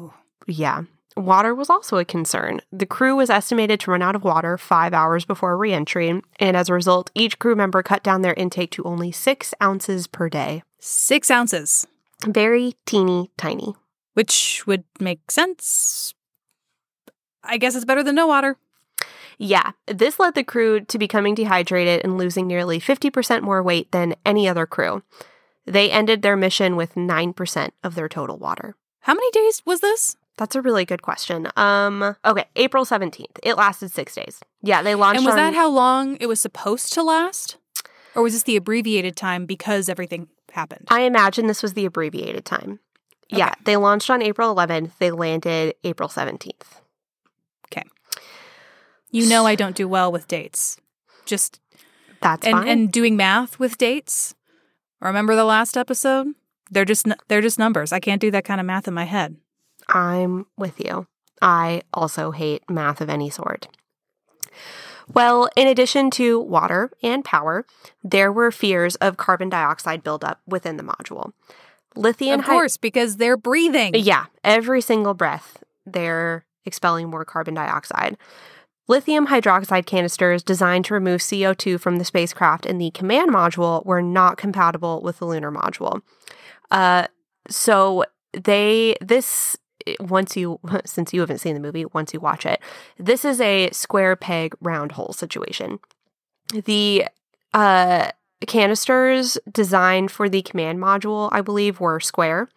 Ooh. 0.00 0.14
yeah 0.46 0.84
Water 1.18 1.52
was 1.52 1.68
also 1.68 1.96
a 1.98 2.04
concern. 2.04 2.60
The 2.70 2.86
crew 2.86 3.16
was 3.16 3.28
estimated 3.28 3.80
to 3.80 3.90
run 3.90 4.02
out 4.02 4.14
of 4.14 4.22
water 4.22 4.56
five 4.56 4.94
hours 4.94 5.24
before 5.24 5.56
reentry, 5.56 6.22
and 6.38 6.56
as 6.56 6.68
a 6.68 6.74
result, 6.74 7.10
each 7.12 7.40
crew 7.40 7.56
member 7.56 7.82
cut 7.82 8.04
down 8.04 8.22
their 8.22 8.34
intake 8.34 8.70
to 8.72 8.84
only 8.84 9.10
six 9.10 9.52
ounces 9.60 10.06
per 10.06 10.28
day. 10.28 10.62
Six 10.78 11.28
ounces, 11.28 11.88
Very 12.24 12.74
teeny 12.86 13.32
tiny. 13.36 13.74
which 14.14 14.64
would 14.66 14.84
make 15.00 15.30
sense. 15.30 16.14
I 17.42 17.56
guess 17.58 17.74
it's 17.74 17.84
better 17.84 18.04
than 18.04 18.14
no 18.14 18.28
water. 18.28 18.56
Yeah, 19.38 19.72
this 19.86 20.20
led 20.20 20.34
the 20.36 20.44
crew 20.44 20.80
to 20.80 20.98
becoming 20.98 21.34
dehydrated 21.34 22.02
and 22.04 22.16
losing 22.16 22.46
nearly 22.46 22.78
50% 22.80 23.42
more 23.42 23.62
weight 23.62 23.90
than 23.90 24.14
any 24.24 24.48
other 24.48 24.66
crew. 24.66 25.02
They 25.64 25.90
ended 25.90 26.22
their 26.22 26.36
mission 26.36 26.76
with 26.76 26.94
9% 26.94 27.70
of 27.82 27.94
their 27.96 28.08
total 28.08 28.38
water. 28.38 28.76
How 29.00 29.14
many 29.14 29.30
days 29.32 29.62
was 29.66 29.80
this? 29.80 30.16
That's 30.38 30.54
a 30.56 30.62
really 30.62 30.84
good 30.86 31.02
question. 31.02 31.48
Um, 31.56 32.16
okay, 32.24 32.44
April 32.56 32.84
17th. 32.86 33.38
It 33.42 33.56
lasted 33.56 33.90
six 33.90 34.14
days. 34.14 34.40
Yeah, 34.62 34.82
they 34.82 34.94
launched 34.94 35.18
And 35.18 35.26
was 35.26 35.32
on- 35.32 35.36
that 35.38 35.54
how 35.54 35.68
long 35.68 36.16
it 36.20 36.26
was 36.26 36.40
supposed 36.40 36.92
to 36.94 37.02
last? 37.02 37.56
Or 38.14 38.22
was 38.22 38.32
this 38.32 38.44
the 38.44 38.56
abbreviated 38.56 39.16
time 39.16 39.44
because 39.44 39.88
everything 39.88 40.28
happened? 40.52 40.86
I 40.88 41.02
imagine 41.02 41.46
this 41.46 41.62
was 41.62 41.74
the 41.74 41.84
abbreviated 41.84 42.44
time. 42.44 42.80
Yeah, 43.28 43.52
they 43.64 43.76
launched 43.76 44.08
on 44.08 44.22
April 44.22 44.54
11th. 44.54 44.92
They 44.98 45.10
landed 45.10 45.74
April 45.84 46.08
17th. 46.08 46.80
Okay. 47.70 47.84
you 49.10 49.28
know 49.28 49.44
I 49.44 49.54
don't 49.54 49.76
do 49.76 49.86
well 49.86 50.10
with 50.10 50.26
dates. 50.28 50.78
Just 51.26 51.60
That's 52.22 52.46
and 52.46 52.56
fine. 52.56 52.68
and 52.68 52.90
doing 52.92 53.16
math 53.16 53.58
with 53.58 53.76
dates. 53.76 54.34
Remember 55.00 55.36
the 55.36 55.44
last 55.44 55.76
episode? 55.76 56.28
They're 56.70 56.84
just 56.86 57.06
they're 57.28 57.42
just 57.42 57.58
numbers. 57.58 57.92
I 57.92 58.00
can't 58.00 58.20
do 58.20 58.30
that 58.30 58.44
kind 58.44 58.60
of 58.60 58.66
math 58.66 58.88
in 58.88 58.94
my 58.94 59.04
head. 59.04 59.36
I'm 59.88 60.46
with 60.56 60.80
you. 60.80 61.06
I 61.40 61.82
also 61.92 62.30
hate 62.30 62.68
math 62.68 63.00
of 63.00 63.08
any 63.08 63.30
sort. 63.30 63.68
Well, 65.12 65.48
in 65.56 65.66
addition 65.66 66.10
to 66.12 66.38
water 66.38 66.90
and 67.02 67.24
power, 67.24 67.64
there 68.02 68.30
were 68.30 68.50
fears 68.50 68.96
of 68.96 69.16
carbon 69.16 69.48
dioxide 69.48 70.02
buildup 70.02 70.40
within 70.46 70.76
the 70.76 70.82
module. 70.82 71.32
Lithium 71.96 72.40
of 72.40 72.46
course, 72.46 72.76
because 72.76 73.16
they're 73.16 73.36
breathing. 73.36 73.94
Yeah, 73.94 74.26
every 74.44 74.80
single 74.80 75.14
breath, 75.14 75.62
they're 75.86 76.44
expelling 76.64 77.08
more 77.08 77.24
carbon 77.24 77.54
dioxide. 77.54 78.16
Lithium 78.86 79.26
hydroxide 79.26 79.86
canisters 79.86 80.42
designed 80.42 80.86
to 80.86 80.94
remove 80.94 81.20
CO2 81.20 81.78
from 81.78 81.96
the 81.96 82.04
spacecraft 82.04 82.64
in 82.64 82.78
the 82.78 82.90
command 82.92 83.30
module 83.30 83.84
were 83.84 84.00
not 84.00 84.38
compatible 84.38 85.02
with 85.02 85.18
the 85.18 85.26
lunar 85.26 85.52
module. 85.52 86.00
Uh, 86.70 87.06
so 87.50 88.04
they, 88.32 88.96
this, 89.00 89.58
once 90.00 90.36
you, 90.36 90.58
since 90.84 91.12
you 91.12 91.20
haven't 91.20 91.38
seen 91.38 91.54
the 91.54 91.60
movie, 91.60 91.84
once 91.92 92.12
you 92.14 92.20
watch 92.20 92.44
it, 92.46 92.60
this 92.98 93.24
is 93.24 93.40
a 93.40 93.70
square 93.72 94.16
peg, 94.16 94.54
round 94.60 94.92
hole 94.92 95.12
situation. 95.12 95.78
The, 96.52 97.06
uh, 97.54 98.10
canisters 98.46 99.36
designed 99.50 100.10
for 100.10 100.28
the 100.28 100.42
command 100.42 100.78
module, 100.78 101.28
I 101.32 101.40
believe, 101.40 101.80
were 101.80 101.98
square 102.00 102.48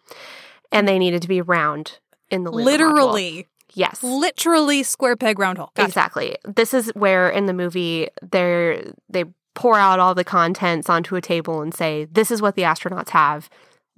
and 0.70 0.86
they 0.86 0.98
needed 0.98 1.22
to 1.22 1.28
be 1.28 1.40
round 1.40 1.98
in 2.30 2.44
the 2.44 2.50
lunar 2.52 2.64
module. 2.64 2.72
Literally, 2.72 3.48
Yes. 3.74 4.02
literally 4.02 4.82
square 4.84 5.16
peg 5.16 5.38
round 5.38 5.58
hole. 5.58 5.72
Gotcha. 5.74 5.88
Exactly. 5.88 6.36
This 6.44 6.72
is 6.72 6.88
where 6.94 7.28
in 7.28 7.46
the 7.46 7.52
movie 7.52 8.08
they 8.22 8.92
they 9.08 9.24
pour 9.54 9.76
out 9.78 9.98
all 9.98 10.14
the 10.14 10.24
contents 10.24 10.88
onto 10.88 11.16
a 11.16 11.20
table 11.20 11.60
and 11.62 11.74
say, 11.74 12.06
"This 12.10 12.30
is 12.30 12.40
what 12.40 12.54
the 12.54 12.62
astronauts 12.62 13.10
have. 13.10 13.48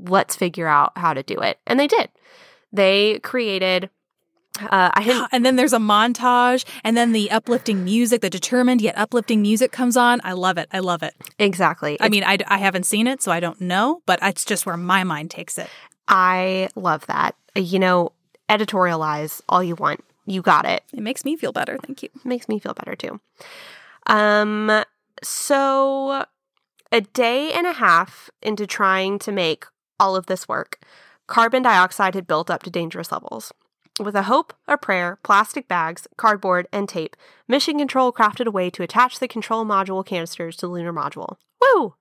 let's 0.00 0.34
figure 0.34 0.66
out 0.66 0.90
how 0.96 1.14
to 1.14 1.22
do 1.22 1.38
it. 1.38 1.58
And 1.68 1.78
they 1.78 1.86
did. 1.86 2.08
They 2.74 3.20
created 3.20 3.90
uh, 4.60 4.90
I 4.94 5.02
didn't, 5.02 5.28
And 5.32 5.44
then 5.44 5.56
there's 5.56 5.72
a 5.72 5.78
montage, 5.78 6.64
and 6.84 6.96
then 6.96 7.12
the 7.12 7.30
uplifting 7.30 7.84
music, 7.84 8.20
the 8.20 8.30
determined 8.30 8.80
yet 8.80 8.96
uplifting 8.96 9.42
music 9.42 9.72
comes 9.72 9.96
on. 9.96 10.20
I 10.22 10.32
love 10.32 10.58
it. 10.58 10.68
I 10.72 10.78
love 10.78 11.02
it. 11.02 11.14
exactly. 11.38 11.96
I 12.00 12.08
mean, 12.08 12.22
I, 12.22 12.38
I 12.46 12.58
haven't 12.58 12.86
seen 12.86 13.06
it, 13.06 13.20
so 13.20 13.32
I 13.32 13.40
don't 13.40 13.60
know, 13.60 14.02
but 14.06 14.20
it's 14.22 14.44
just 14.44 14.64
where 14.64 14.76
my 14.76 15.02
mind 15.02 15.30
takes 15.30 15.58
it. 15.58 15.68
I 16.06 16.68
love 16.76 17.06
that. 17.06 17.34
You 17.56 17.78
know, 17.80 18.12
editorialize 18.48 19.40
all 19.48 19.62
you 19.62 19.74
want. 19.74 20.04
You 20.26 20.40
got 20.40 20.64
it. 20.66 20.84
It 20.92 21.00
makes 21.00 21.24
me 21.24 21.36
feel 21.36 21.52
better. 21.52 21.78
Thank 21.84 22.02
you. 22.02 22.08
makes 22.24 22.48
me 22.48 22.58
feel 22.58 22.74
better 22.74 22.94
too. 22.94 23.20
Um, 24.06 24.84
so 25.22 26.24
a 26.92 27.00
day 27.00 27.52
and 27.52 27.66
a 27.66 27.72
half 27.72 28.30
into 28.40 28.66
trying 28.66 29.18
to 29.20 29.32
make 29.32 29.64
all 29.98 30.16
of 30.16 30.26
this 30.26 30.46
work, 30.46 30.78
carbon 31.26 31.62
dioxide 31.62 32.14
had 32.14 32.26
built 32.26 32.50
up 32.50 32.62
to 32.62 32.70
dangerous 32.70 33.12
levels. 33.12 33.52
With 34.00 34.16
a 34.16 34.24
hope, 34.24 34.52
a 34.66 34.76
prayer, 34.76 35.18
plastic 35.22 35.68
bags, 35.68 36.08
cardboard, 36.16 36.66
and 36.72 36.88
tape, 36.88 37.16
Mission 37.46 37.78
Control 37.78 38.12
crafted 38.12 38.46
a 38.46 38.50
way 38.50 38.68
to 38.70 38.82
attach 38.82 39.20
the 39.20 39.28
control 39.28 39.64
module 39.64 40.04
canisters 40.04 40.56
to 40.56 40.66
the 40.66 40.72
lunar 40.72 40.92
module. 40.92 41.36
Woo! 41.60 41.94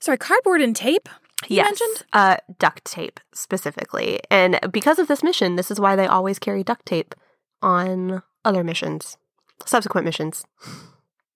Sorry, 0.00 0.18
cardboard 0.18 0.60
and 0.60 0.76
tape? 0.76 1.08
You 1.48 1.56
yes, 1.56 1.66
mentioned? 1.66 2.06
uh, 2.12 2.36
duct 2.58 2.84
tape 2.84 3.18
specifically, 3.32 4.20
and 4.30 4.60
because 4.70 4.98
of 4.98 5.08
this 5.08 5.22
mission, 5.22 5.56
this 5.56 5.70
is 5.70 5.80
why 5.80 5.96
they 5.96 6.06
always 6.06 6.38
carry 6.38 6.62
duct 6.62 6.84
tape 6.84 7.14
on 7.62 8.22
other 8.44 8.62
missions, 8.62 9.16
subsequent 9.64 10.04
missions. 10.04 10.44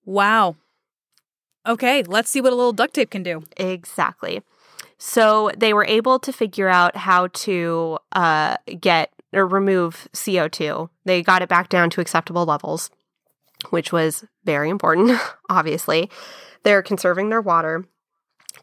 Wow. 0.05 0.55
Okay, 1.67 2.03
let's 2.03 2.29
see 2.29 2.41
what 2.41 2.53
a 2.53 2.55
little 2.55 2.73
duct 2.73 2.93
tape 2.93 3.09
can 3.09 3.23
do. 3.23 3.41
Exactly. 3.57 4.43
So 4.97 5.51
they 5.57 5.73
were 5.73 5.85
able 5.85 6.19
to 6.19 6.31
figure 6.31 6.69
out 6.69 6.95
how 6.95 7.27
to 7.27 7.97
uh, 8.13 8.57
get 8.79 9.11
or 9.33 9.45
remove 9.45 10.07
CO2. 10.13 10.89
They 11.03 11.21
got 11.21 11.41
it 11.41 11.49
back 11.49 11.69
down 11.69 11.89
to 11.91 12.01
acceptable 12.01 12.45
levels, 12.45 12.89
which 13.69 13.91
was 13.91 14.23
very 14.45 14.69
important, 14.69 15.19
obviously. 15.49 16.09
They're 16.63 16.81
conserving 16.81 17.29
their 17.29 17.41
water, 17.41 17.85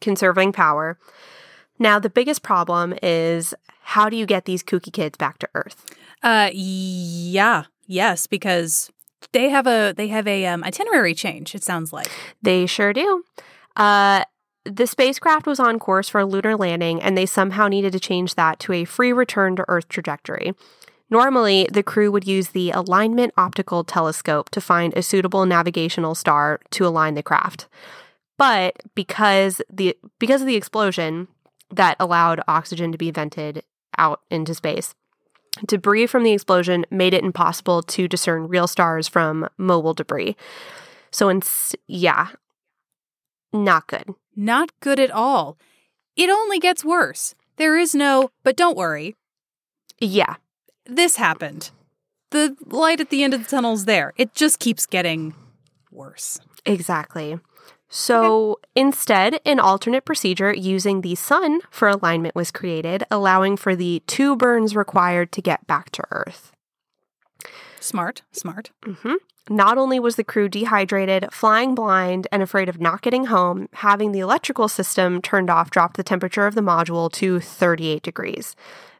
conserving 0.00 0.52
power. 0.52 0.98
Now, 1.78 1.98
the 1.98 2.10
biggest 2.10 2.42
problem 2.42 2.94
is 3.02 3.54
how 3.82 4.08
do 4.08 4.16
you 4.16 4.26
get 4.26 4.44
these 4.44 4.62
kooky 4.62 4.92
kids 4.92 5.18
back 5.18 5.38
to 5.38 5.48
Earth? 5.54 5.84
Uh, 6.22 6.50
yeah, 6.52 7.64
yes, 7.86 8.26
because 8.26 8.90
they 9.32 9.48
have 9.48 9.66
a 9.66 9.92
they 9.96 10.08
have 10.08 10.26
a 10.26 10.46
um, 10.46 10.64
itinerary 10.64 11.14
change. 11.14 11.54
It 11.54 11.64
sounds 11.64 11.92
like. 11.92 12.10
They 12.42 12.66
sure 12.66 12.92
do. 12.92 13.24
Uh, 13.76 14.24
the 14.64 14.86
spacecraft 14.86 15.46
was 15.46 15.60
on 15.60 15.78
course 15.78 16.08
for 16.08 16.20
a 16.20 16.26
lunar 16.26 16.56
landing, 16.56 17.02
and 17.02 17.16
they 17.16 17.26
somehow 17.26 17.68
needed 17.68 17.92
to 17.92 18.00
change 18.00 18.34
that 18.36 18.58
to 18.60 18.72
a 18.72 18.84
free 18.84 19.12
return 19.12 19.56
to 19.56 19.64
Earth 19.68 19.88
trajectory. 19.88 20.54
Normally, 21.10 21.68
the 21.70 21.82
crew 21.82 22.10
would 22.10 22.26
use 22.26 22.48
the 22.48 22.70
Alignment 22.70 23.34
Optical 23.36 23.84
Telescope 23.84 24.48
to 24.50 24.60
find 24.60 24.96
a 24.96 25.02
suitable 25.02 25.44
navigational 25.44 26.14
star 26.14 26.60
to 26.70 26.86
align 26.86 27.14
the 27.14 27.22
craft. 27.22 27.68
But 28.38 28.82
because 28.94 29.60
the 29.70 29.96
because 30.18 30.40
of 30.40 30.46
the 30.46 30.56
explosion 30.56 31.28
that 31.70 31.96
allowed 32.00 32.40
oxygen 32.48 32.92
to 32.92 32.98
be 32.98 33.10
vented 33.10 33.62
out 33.98 34.22
into 34.30 34.54
space, 34.54 34.94
debris 35.66 36.06
from 36.06 36.22
the 36.22 36.32
explosion 36.32 36.86
made 36.90 37.14
it 37.14 37.24
impossible 37.24 37.82
to 37.82 38.08
discern 38.08 38.48
real 38.48 38.66
stars 38.66 39.06
from 39.06 39.48
mobile 39.58 39.94
debris. 39.94 40.36
So, 41.10 41.28
in, 41.28 41.42
yeah, 41.86 42.28
not 43.52 43.86
good. 43.86 44.14
Not 44.34 44.70
good 44.80 44.98
at 45.00 45.10
all. 45.10 45.56
It 46.16 46.30
only 46.30 46.58
gets 46.58 46.84
worse. 46.84 47.34
There 47.56 47.76
is 47.78 47.94
no, 47.94 48.30
but 48.44 48.56
don't 48.56 48.76
worry, 48.76 49.14
Yeah, 50.00 50.36
this 50.86 51.16
happened. 51.16 51.70
The 52.30 52.56
light 52.66 53.00
at 53.00 53.10
the 53.10 53.22
end 53.22 53.34
of 53.34 53.44
the 53.44 53.48
tunnel's 53.48 53.84
there. 53.84 54.14
It 54.16 54.34
just 54.34 54.58
keeps 54.58 54.86
getting 54.86 55.34
worse. 55.90 56.40
exactly. 56.64 57.38
So 57.94 58.58
instead, 58.74 59.38
an 59.44 59.60
alternate 59.60 60.06
procedure 60.06 60.50
using 60.54 61.02
the 61.02 61.14
sun 61.14 61.60
for 61.70 61.88
alignment 61.88 62.34
was 62.34 62.50
created, 62.50 63.04
allowing 63.10 63.58
for 63.58 63.76
the 63.76 64.02
two 64.06 64.34
burns 64.34 64.74
required 64.74 65.30
to 65.32 65.42
get 65.42 65.66
back 65.66 65.90
to 65.90 66.02
Earth. 66.10 66.52
Smart, 67.80 68.22
smart. 68.32 68.70
Mm 68.86 68.96
hmm 68.98 69.14
Not 69.48 69.76
only 69.76 69.98
was 69.98 70.16
the 70.16 70.24
crew 70.24 70.48
dehydrated, 70.48 71.26
flying 71.32 71.74
blind, 71.74 72.28
and 72.30 72.42
afraid 72.42 72.68
of 72.68 72.80
not 72.80 73.02
getting 73.02 73.26
home, 73.26 73.68
having 73.72 74.12
the 74.12 74.20
electrical 74.20 74.68
system 74.68 75.20
turned 75.20 75.50
off 75.50 75.70
dropped 75.70 75.96
the 75.96 76.04
temperature 76.04 76.46
of 76.46 76.54
the 76.54 76.60
module 76.60 77.10
to 77.12 77.40
38 77.40 78.02
degrees, 78.02 78.54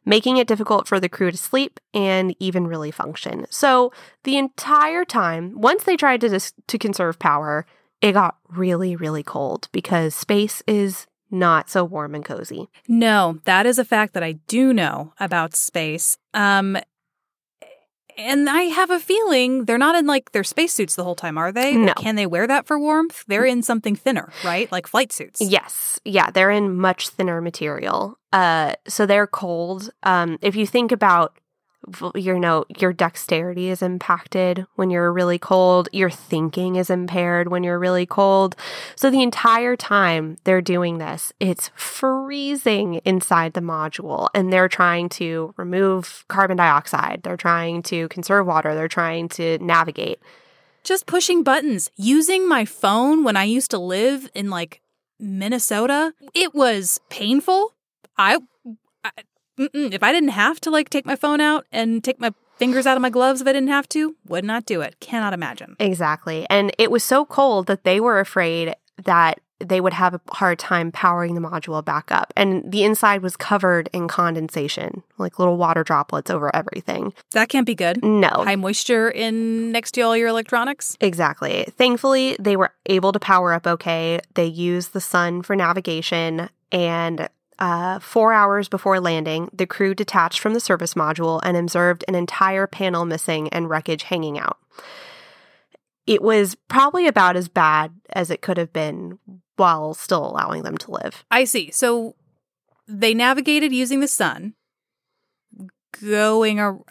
making 0.04 0.36
it 0.36 0.48
difficult 0.48 0.88
for 0.88 0.98
the 0.98 1.08
crew 1.08 1.30
to 1.30 1.36
sleep 1.36 1.78
and 1.94 2.34
even 2.40 2.66
really 2.66 2.90
function. 2.90 3.46
So 3.50 3.92
the 4.24 4.36
entire 4.36 5.04
time, 5.04 5.60
once 5.60 5.84
they 5.84 5.96
tried 5.96 6.20
to 6.22 6.28
dis- 6.28 6.54
to 6.66 6.78
conserve 6.78 7.20
power, 7.20 7.64
it 8.00 8.12
got 8.12 8.36
really, 8.48 8.96
really 8.96 9.22
cold 9.22 9.68
because 9.70 10.14
space 10.14 10.60
is 10.66 11.06
not 11.30 11.70
so 11.70 11.82
warm 11.82 12.14
and 12.14 12.24
cozy. 12.24 12.68
No, 12.86 13.38
that 13.44 13.64
is 13.64 13.78
a 13.78 13.84
fact 13.84 14.12
that 14.14 14.22
I 14.22 14.32
do 14.48 14.74
know 14.74 15.14
about 15.18 15.54
space. 15.54 16.18
Um, 16.34 16.76
and 18.16 18.48
I 18.48 18.62
have 18.62 18.90
a 18.90 18.98
feeling 19.00 19.64
they're 19.64 19.78
not 19.78 19.94
in 19.94 20.06
like 20.06 20.32
their 20.32 20.44
spacesuits 20.44 20.94
the 20.96 21.04
whole 21.04 21.14
time, 21.14 21.38
are 21.38 21.52
they? 21.52 21.76
No. 21.76 21.94
Can 21.94 22.16
they 22.16 22.26
wear 22.26 22.46
that 22.46 22.66
for 22.66 22.78
warmth? 22.78 23.24
They're 23.26 23.44
in 23.44 23.62
something 23.62 23.96
thinner, 23.96 24.32
right? 24.44 24.70
Like 24.70 24.86
flight 24.86 25.12
suits. 25.12 25.40
Yes. 25.40 26.00
Yeah, 26.04 26.30
they're 26.30 26.50
in 26.50 26.76
much 26.76 27.08
thinner 27.08 27.40
material. 27.40 28.18
Uh 28.32 28.74
so 28.88 29.06
they're 29.06 29.26
cold. 29.26 29.90
Um 30.02 30.38
if 30.42 30.56
you 30.56 30.66
think 30.66 30.92
about 30.92 31.36
you 32.14 32.38
know, 32.38 32.64
your 32.78 32.92
dexterity 32.92 33.68
is 33.68 33.82
impacted 33.82 34.66
when 34.76 34.90
you're 34.90 35.12
really 35.12 35.38
cold, 35.38 35.88
your 35.92 36.10
thinking 36.10 36.76
is 36.76 36.90
impaired 36.90 37.48
when 37.48 37.64
you're 37.64 37.78
really 37.78 38.06
cold. 38.06 38.56
So 38.96 39.10
the 39.10 39.22
entire 39.22 39.76
time 39.76 40.36
they're 40.44 40.60
doing 40.62 40.98
this, 40.98 41.32
it's 41.40 41.70
freezing 41.74 43.00
inside 43.04 43.54
the 43.54 43.60
module 43.60 44.28
and 44.34 44.52
they're 44.52 44.68
trying 44.68 45.08
to 45.10 45.54
remove 45.56 46.24
carbon 46.28 46.56
dioxide. 46.56 47.22
They're 47.22 47.36
trying 47.36 47.82
to 47.84 48.08
conserve 48.08 48.46
water. 48.46 48.74
They're 48.74 48.88
trying 48.88 49.28
to 49.30 49.58
navigate. 49.58 50.20
Just 50.84 51.06
pushing 51.06 51.42
buttons. 51.42 51.90
Using 51.96 52.48
my 52.48 52.64
phone 52.64 53.24
when 53.24 53.36
I 53.36 53.44
used 53.44 53.70
to 53.70 53.78
live 53.78 54.30
in 54.34 54.50
like 54.50 54.80
Minnesota, 55.18 56.12
it 56.34 56.54
was 56.54 57.00
painful. 57.08 57.74
I, 58.16 58.38
I 59.04 59.10
if 59.72 60.02
I 60.02 60.12
didn't 60.12 60.30
have 60.30 60.60
to 60.62 60.70
like 60.70 60.90
take 60.90 61.06
my 61.06 61.16
phone 61.16 61.40
out 61.40 61.66
and 61.72 62.02
take 62.02 62.20
my 62.20 62.32
fingers 62.56 62.86
out 62.86 62.96
of 62.96 63.02
my 63.02 63.10
gloves 63.10 63.40
if 63.40 63.46
I 63.46 63.52
didn't 63.52 63.70
have 63.70 63.88
to, 63.90 64.14
would 64.26 64.44
not 64.44 64.66
do 64.66 64.80
it. 64.80 65.00
Cannot 65.00 65.32
imagine. 65.32 65.76
Exactly. 65.80 66.46
And 66.48 66.72
it 66.78 66.90
was 66.90 67.02
so 67.02 67.24
cold 67.24 67.66
that 67.66 67.84
they 67.84 68.00
were 68.00 68.20
afraid 68.20 68.74
that 69.04 69.40
they 69.58 69.80
would 69.80 69.92
have 69.92 70.14
a 70.14 70.20
hard 70.30 70.58
time 70.58 70.90
powering 70.92 71.34
the 71.34 71.40
module 71.40 71.84
back 71.84 72.10
up. 72.10 72.32
And 72.36 72.70
the 72.70 72.84
inside 72.84 73.22
was 73.22 73.36
covered 73.36 73.88
in 73.92 74.08
condensation, 74.08 75.02
like 75.18 75.38
little 75.38 75.56
water 75.56 75.84
droplets 75.84 76.30
over 76.30 76.54
everything. 76.54 77.12
That 77.32 77.48
can't 77.48 77.66
be 77.66 77.74
good. 77.74 78.02
No. 78.02 78.28
High 78.28 78.56
moisture 78.56 79.10
in 79.10 79.72
next 79.72 79.92
to 79.92 80.02
all 80.02 80.16
your 80.16 80.28
electronics. 80.28 80.96
Exactly. 81.00 81.66
Thankfully, 81.76 82.36
they 82.38 82.56
were 82.56 82.72
able 82.86 83.12
to 83.12 83.20
power 83.20 83.52
up 83.52 83.66
okay. 83.66 84.20
They 84.34 84.46
used 84.46 84.92
the 84.92 85.00
sun 85.00 85.42
for 85.42 85.56
navigation 85.56 86.48
and 86.70 87.28
uh, 87.62 88.00
four 88.00 88.32
hours 88.32 88.68
before 88.68 88.98
landing, 88.98 89.48
the 89.52 89.68
crew 89.68 89.94
detached 89.94 90.40
from 90.40 90.52
the 90.52 90.58
service 90.58 90.94
module 90.94 91.40
and 91.44 91.56
observed 91.56 92.04
an 92.08 92.16
entire 92.16 92.66
panel 92.66 93.04
missing 93.04 93.48
and 93.50 93.70
wreckage 93.70 94.02
hanging 94.02 94.36
out. 94.36 94.58
It 96.04 96.22
was 96.22 96.56
probably 96.66 97.06
about 97.06 97.36
as 97.36 97.46
bad 97.48 97.92
as 98.10 98.32
it 98.32 98.42
could 98.42 98.56
have 98.58 98.72
been 98.72 99.20
while 99.54 99.94
still 99.94 100.28
allowing 100.28 100.64
them 100.64 100.76
to 100.78 100.90
live. 100.90 101.24
I 101.30 101.44
see. 101.44 101.70
So 101.70 102.16
they 102.88 103.14
navigated 103.14 103.72
using 103.72 104.00
the 104.00 104.08
sun, 104.08 104.54
going 106.00 106.58
around. 106.58 106.82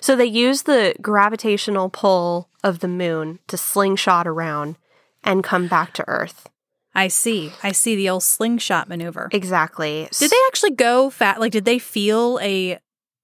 So 0.00 0.16
they 0.16 0.24
used 0.24 0.66
the 0.66 0.96
gravitational 1.00 1.88
pull 1.88 2.50
of 2.64 2.80
the 2.80 2.88
moon 2.88 3.38
to 3.46 3.56
slingshot 3.56 4.26
around 4.26 4.74
and 5.22 5.44
come 5.44 5.68
back 5.68 5.92
to 5.94 6.04
Earth. 6.08 6.48
I 6.94 7.08
see. 7.08 7.52
I 7.62 7.72
see 7.72 7.96
the 7.96 8.08
old 8.08 8.22
slingshot 8.22 8.88
maneuver. 8.88 9.28
Exactly. 9.32 10.08
Did 10.18 10.30
they 10.30 10.36
actually 10.46 10.70
go 10.72 11.10
fat? 11.10 11.40
Like, 11.40 11.52
did 11.52 11.64
they 11.64 11.78
feel 11.78 12.38
a 12.42 12.78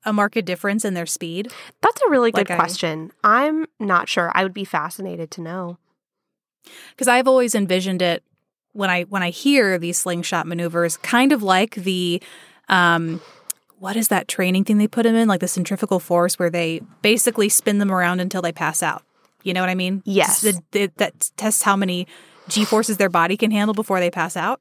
a 0.04 0.12
marked 0.12 0.42
difference 0.44 0.84
in 0.84 0.94
their 0.94 1.06
speed? 1.06 1.52
That's 1.82 2.00
a 2.02 2.10
really 2.10 2.30
good 2.32 2.48
Like 2.48 2.50
I- 2.50 2.56
question. 2.56 3.12
I'm 3.22 3.66
not 3.78 4.08
sure. 4.08 4.32
I 4.34 4.42
would 4.42 4.54
be 4.54 4.64
fascinated 4.64 5.30
to 5.32 5.40
know. 5.40 5.78
Because 6.90 7.08
I've 7.08 7.28
always 7.28 7.54
envisioned 7.54 8.02
it 8.02 8.22
when 8.72 8.90
I 8.90 9.02
when 9.04 9.22
I 9.22 9.30
hear 9.30 9.78
these 9.78 9.98
slingshot 9.98 10.46
maneuvers, 10.46 10.96
kind 10.98 11.32
of 11.32 11.42
like 11.42 11.74
the 11.76 12.22
um, 12.68 13.20
what 13.78 13.96
is 13.96 14.08
that 14.08 14.28
training 14.28 14.64
thing 14.64 14.78
they 14.78 14.86
put 14.88 15.04
them 15.04 15.14
in, 15.14 15.26
like 15.28 15.40
the 15.40 15.48
centrifugal 15.48 16.00
force, 16.00 16.38
where 16.38 16.50
they 16.50 16.80
basically 17.02 17.48
spin 17.48 17.78
them 17.78 17.90
around 17.90 18.20
until 18.20 18.42
they 18.42 18.52
pass 18.52 18.82
out. 18.82 19.02
You 19.42 19.54
know 19.54 19.60
what 19.60 19.70
I 19.70 19.74
mean? 19.74 20.02
Yes. 20.04 20.42
The- 20.42 20.60
the- 20.72 20.92
that 20.96 21.30
tests 21.36 21.62
how 21.62 21.76
many 21.76 22.06
g 22.50 22.64
forces 22.64 22.96
their 22.98 23.08
body 23.08 23.36
can 23.36 23.50
handle 23.50 23.74
before 23.74 24.00
they 24.00 24.10
pass 24.10 24.36
out. 24.36 24.60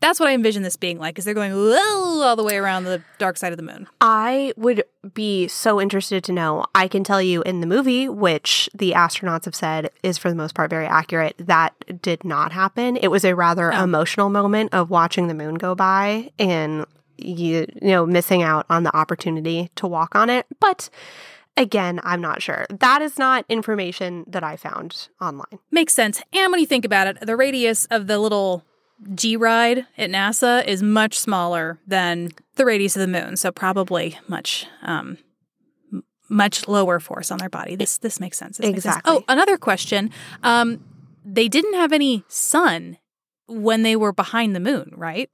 That's 0.00 0.20
what 0.20 0.28
I 0.28 0.34
envision 0.34 0.62
this 0.62 0.76
being 0.76 0.98
like, 0.98 1.18
is 1.18 1.24
they're 1.24 1.32
going 1.32 1.52
all 1.54 2.36
the 2.36 2.44
way 2.44 2.56
around 2.56 2.84
the 2.84 3.02
dark 3.18 3.38
side 3.38 3.52
of 3.52 3.56
the 3.56 3.62
moon. 3.62 3.88
I 3.98 4.52
would 4.58 4.84
be 5.14 5.48
so 5.48 5.80
interested 5.80 6.22
to 6.24 6.32
know. 6.32 6.66
I 6.74 6.86
can 6.86 7.02
tell 7.02 7.22
you 7.22 7.40
in 7.42 7.62
the 7.62 7.66
movie, 7.66 8.06
which 8.06 8.68
the 8.74 8.92
astronauts 8.92 9.46
have 9.46 9.54
said 9.54 9.90
is 10.02 10.18
for 10.18 10.28
the 10.28 10.34
most 10.34 10.54
part 10.54 10.68
very 10.68 10.84
accurate, 10.86 11.34
that 11.38 11.72
did 12.02 12.24
not 12.24 12.52
happen. 12.52 12.98
It 12.98 13.08
was 13.08 13.24
a 13.24 13.34
rather 13.34 13.72
Oh. 13.72 13.84
emotional 13.84 14.28
moment 14.28 14.74
of 14.74 14.90
watching 14.90 15.28
the 15.28 15.34
moon 15.34 15.54
go 15.54 15.74
by 15.74 16.30
and 16.38 16.84
you, 17.16 17.66
you 17.80 17.88
know 17.88 18.04
missing 18.04 18.42
out 18.42 18.66
on 18.68 18.82
the 18.82 18.94
opportunity 18.94 19.70
to 19.76 19.86
walk 19.86 20.14
on 20.14 20.28
it. 20.28 20.44
But 20.60 20.90
again, 21.56 22.00
I'm 22.04 22.20
not 22.20 22.42
sure. 22.42 22.66
That 22.70 23.02
is 23.02 23.18
not 23.18 23.44
information 23.48 24.24
that 24.28 24.42
I 24.44 24.56
found 24.56 25.08
online. 25.20 25.58
Makes 25.70 25.94
sense. 25.94 26.22
And 26.32 26.50
when 26.50 26.60
you 26.60 26.66
think 26.66 26.84
about 26.84 27.06
it, 27.06 27.20
the 27.20 27.36
radius 27.36 27.86
of 27.86 28.06
the 28.06 28.18
little 28.18 28.64
G 29.14 29.36
ride 29.36 29.86
at 29.98 30.10
NASA 30.10 30.64
is 30.66 30.82
much 30.82 31.18
smaller 31.18 31.78
than 31.86 32.30
the 32.54 32.64
radius 32.64 32.96
of 32.96 33.00
the 33.00 33.06
moon, 33.08 33.36
so 33.36 33.52
probably 33.52 34.18
much 34.26 34.66
um 34.82 35.18
much 36.28 36.66
lower 36.66 36.98
force 36.98 37.30
on 37.30 37.38
their 37.38 37.48
body. 37.50 37.76
This 37.76 37.98
this 37.98 38.18
makes 38.20 38.38
sense. 38.38 38.56
This 38.58 38.64
makes 38.72 38.82
sense. 38.82 38.96
Exactly. 38.96 39.16
Oh, 39.18 39.24
another 39.28 39.56
question. 39.58 40.10
Um 40.42 40.82
they 41.24 41.48
didn't 41.48 41.74
have 41.74 41.92
any 41.92 42.24
sun 42.28 42.96
when 43.48 43.82
they 43.82 43.96
were 43.96 44.12
behind 44.12 44.56
the 44.56 44.60
moon, 44.60 44.92
right? 44.96 45.30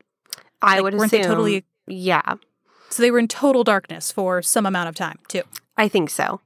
I 0.60 0.74
Like, 0.76 0.82
would 0.82 0.94
weren't 0.94 1.12
assume. 1.12 1.22
they 1.22 1.28
totally 1.28 1.64
yeah, 1.86 2.34
so 2.90 3.02
they 3.02 3.10
were 3.10 3.18
in 3.18 3.28
total 3.28 3.64
darkness 3.64 4.12
for 4.12 4.40
some 4.42 4.66
amount 4.66 4.88
of 4.88 4.94
time, 4.94 5.18
too. 5.28 5.42
I 5.76 5.88
think 5.88 6.10
so. 6.10 6.40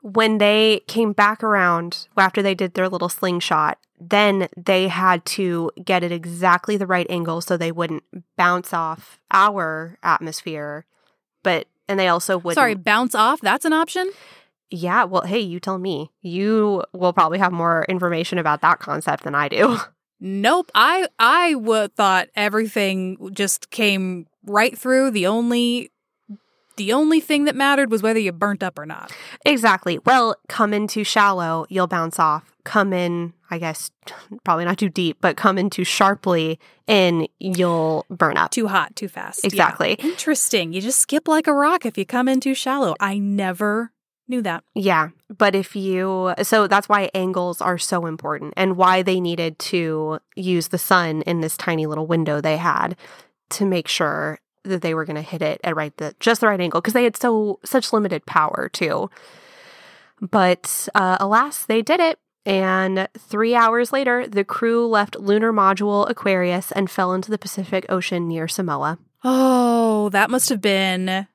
When 0.00 0.38
they 0.38 0.82
came 0.86 1.12
back 1.12 1.42
around 1.42 2.06
after 2.16 2.42
they 2.42 2.54
did 2.54 2.74
their 2.74 2.88
little 2.88 3.08
slingshot, 3.08 3.78
then 4.00 4.48
they 4.56 4.88
had 4.88 5.24
to 5.24 5.70
get 5.84 6.04
it 6.04 6.12
exactly 6.12 6.76
the 6.76 6.86
right 6.86 7.06
angle 7.10 7.40
so 7.40 7.56
they 7.56 7.72
wouldn't 7.72 8.04
bounce 8.36 8.72
off 8.72 9.18
our 9.30 9.98
atmosphere. 10.02 10.84
But 11.42 11.66
and 11.88 11.98
they 11.98 12.08
also 12.08 12.38
wouldn't. 12.38 12.54
Sorry, 12.54 12.74
bounce 12.74 13.14
off, 13.14 13.40
that's 13.40 13.64
an 13.64 13.72
option? 13.72 14.10
Yeah. 14.70 15.04
Well, 15.04 15.22
hey, 15.22 15.40
you 15.40 15.60
tell 15.60 15.78
me. 15.78 16.10
You 16.20 16.84
will 16.92 17.12
probably 17.12 17.38
have 17.38 17.52
more 17.52 17.86
information 17.88 18.38
about 18.38 18.60
that 18.60 18.78
concept 18.78 19.24
than 19.24 19.34
I 19.34 19.48
do. 19.48 19.78
Nope. 20.20 20.72
I 20.74 21.06
I 21.20 21.54
would 21.54 21.94
thought 21.94 22.26
everything 22.34 23.30
just 23.32 23.70
came 23.70 24.26
right 24.44 24.76
through. 24.76 25.12
The 25.12 25.28
only 25.28 25.92
the 26.78 26.92
only 26.92 27.20
thing 27.20 27.44
that 27.44 27.54
mattered 27.54 27.90
was 27.90 28.02
whether 28.02 28.18
you 28.18 28.32
burnt 28.32 28.62
up 28.62 28.78
or 28.78 28.86
not. 28.86 29.12
exactly. 29.44 29.98
Well, 30.06 30.36
come 30.48 30.72
in 30.72 30.88
too 30.88 31.04
shallow, 31.04 31.66
you'll 31.68 31.86
bounce 31.86 32.18
off. 32.18 32.54
Come 32.64 32.92
in, 32.92 33.34
I 33.50 33.58
guess, 33.58 33.90
probably 34.44 34.64
not 34.64 34.78
too 34.78 34.88
deep, 34.88 35.18
but 35.20 35.36
come 35.36 35.58
in 35.58 35.68
too 35.70 35.84
sharply, 35.84 36.58
and 36.86 37.28
you'll 37.38 38.06
burn 38.08 38.36
up. 38.36 38.50
Too 38.50 38.68
hot, 38.68 38.96
too 38.96 39.08
fast. 39.08 39.40
Yeah. 39.42 39.48
Exactly. 39.48 39.92
Interesting. 39.94 40.72
You 40.72 40.80
just 40.80 40.98
skip 41.00 41.28
like 41.28 41.46
a 41.46 41.52
rock 41.52 41.84
if 41.84 41.98
you 41.98 42.06
come 42.06 42.28
in 42.28 42.40
too 42.40 42.54
shallow. 42.54 42.94
I 43.00 43.18
never 43.18 43.92
knew 44.28 44.42
that. 44.42 44.62
Yeah, 44.74 45.08
but 45.36 45.54
if 45.54 45.74
you 45.74 46.34
so 46.42 46.66
that's 46.66 46.88
why 46.88 47.10
angles 47.14 47.60
are 47.62 47.78
so 47.78 48.04
important 48.06 48.52
and 48.56 48.76
why 48.76 49.02
they 49.02 49.20
needed 49.20 49.58
to 49.58 50.18
use 50.36 50.68
the 50.68 50.78
sun 50.78 51.22
in 51.22 51.40
this 51.40 51.56
tiny 51.56 51.86
little 51.86 52.06
window 52.06 52.40
they 52.40 52.58
had 52.58 52.94
to 53.50 53.64
make 53.64 53.88
sure 53.88 54.38
that 54.68 54.82
they 54.82 54.94
were 54.94 55.04
going 55.04 55.16
to 55.16 55.22
hit 55.22 55.42
it 55.42 55.60
at 55.64 55.76
right 55.76 55.96
the 55.96 56.14
just 56.20 56.40
the 56.40 56.48
right 56.48 56.60
angle 56.60 56.80
because 56.80 56.94
they 56.94 57.04
had 57.04 57.16
so 57.16 57.58
such 57.64 57.92
limited 57.92 58.26
power 58.26 58.68
too. 58.72 59.10
But 60.20 60.88
uh, 60.94 61.16
alas, 61.20 61.64
they 61.64 61.82
did 61.82 62.00
it. 62.00 62.18
And 62.46 63.08
three 63.16 63.54
hours 63.54 63.92
later, 63.92 64.26
the 64.26 64.44
crew 64.44 64.86
left 64.86 65.16
lunar 65.16 65.52
module 65.52 66.08
Aquarius 66.08 66.72
and 66.72 66.90
fell 66.90 67.12
into 67.12 67.30
the 67.30 67.38
Pacific 67.38 67.84
Ocean 67.88 68.26
near 68.26 68.48
Samoa. 68.48 68.98
Oh, 69.22 70.08
that 70.10 70.30
must 70.30 70.48
have 70.48 70.60
been 70.60 71.26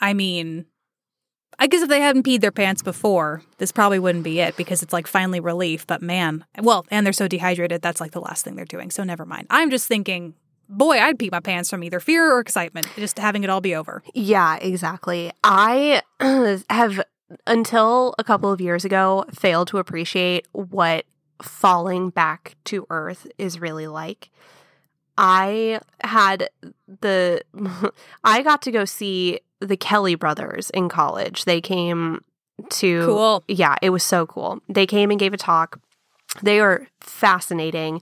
I 0.00 0.14
mean 0.14 0.66
I 1.58 1.66
guess 1.66 1.82
if 1.82 1.88
they 1.88 2.00
hadn't 2.00 2.24
peed 2.24 2.40
their 2.40 2.52
pants 2.52 2.82
before, 2.82 3.42
this 3.58 3.72
probably 3.72 3.98
wouldn't 3.98 4.22
be 4.22 4.38
it 4.38 4.56
because 4.56 4.82
it's 4.82 4.92
like 4.92 5.08
finally 5.08 5.40
relief. 5.40 5.86
But 5.86 6.02
man, 6.02 6.44
well, 6.60 6.86
and 6.88 7.04
they're 7.04 7.12
so 7.12 7.26
dehydrated, 7.26 7.82
that's 7.82 8.00
like 8.00 8.12
the 8.12 8.20
last 8.20 8.44
thing 8.44 8.54
they're 8.54 8.64
doing. 8.64 8.92
So 8.92 9.02
never 9.02 9.26
mind. 9.26 9.48
I'm 9.50 9.70
just 9.70 9.88
thinking, 9.88 10.34
boy, 10.68 10.98
I'd 10.98 11.18
pee 11.18 11.28
my 11.30 11.40
pants 11.40 11.70
from 11.70 11.82
either 11.84 12.00
fear 12.00 12.32
or 12.32 12.40
excitement, 12.40 12.88
just 12.96 13.18
having 13.18 13.44
it 13.44 13.50
all 13.50 13.60
be 13.60 13.74
over. 13.74 14.02
Yeah, 14.14 14.56
exactly. 14.56 15.32
I 15.42 16.02
have, 16.70 17.00
until 17.46 18.14
a 18.18 18.24
couple 18.24 18.52
of 18.52 18.60
years 18.60 18.84
ago, 18.84 19.24
failed 19.32 19.68
to 19.68 19.78
appreciate 19.78 20.46
what 20.52 21.04
falling 21.42 22.10
back 22.10 22.56
to 22.64 22.86
Earth 22.90 23.26
is 23.38 23.60
really 23.60 23.86
like. 23.86 24.30
I 25.16 25.80
had 26.02 26.48
the, 27.00 27.42
I 28.24 28.42
got 28.42 28.62
to 28.62 28.70
go 28.70 28.84
see 28.84 29.40
the 29.60 29.76
Kelly 29.76 30.14
brothers 30.14 30.70
in 30.70 30.88
college. 30.88 31.44
They 31.44 31.60
came 31.60 32.22
to, 32.70 33.04
Cool. 33.06 33.44
yeah, 33.48 33.76
it 33.82 33.90
was 33.90 34.02
so 34.02 34.26
cool. 34.26 34.60
They 34.68 34.86
came 34.86 35.10
and 35.10 35.18
gave 35.18 35.32
a 35.32 35.36
talk. 35.36 35.80
They 36.42 36.60
are 36.60 36.86
fascinating. 37.00 38.00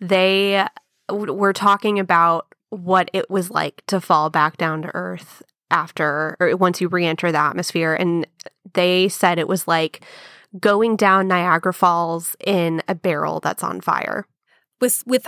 They 0.00 0.66
were 1.10 1.52
talking 1.52 1.98
about 1.98 2.46
what 2.70 3.10
it 3.12 3.30
was 3.30 3.50
like 3.50 3.82
to 3.86 4.00
fall 4.00 4.30
back 4.30 4.56
down 4.56 4.82
to 4.82 4.94
earth 4.94 5.42
after 5.70 6.36
or 6.40 6.56
once 6.56 6.80
you 6.80 6.88
re-enter 6.88 7.30
the 7.30 7.38
atmosphere 7.38 7.94
and 7.94 8.26
they 8.74 9.08
said 9.08 9.38
it 9.38 9.48
was 9.48 9.68
like 9.68 10.02
going 10.58 10.96
down 10.96 11.28
Niagara 11.28 11.74
Falls 11.74 12.36
in 12.44 12.82
a 12.88 12.94
barrel 12.94 13.40
that's 13.40 13.62
on 13.62 13.80
fire. 13.80 14.26
With 14.80 15.02
with 15.06 15.26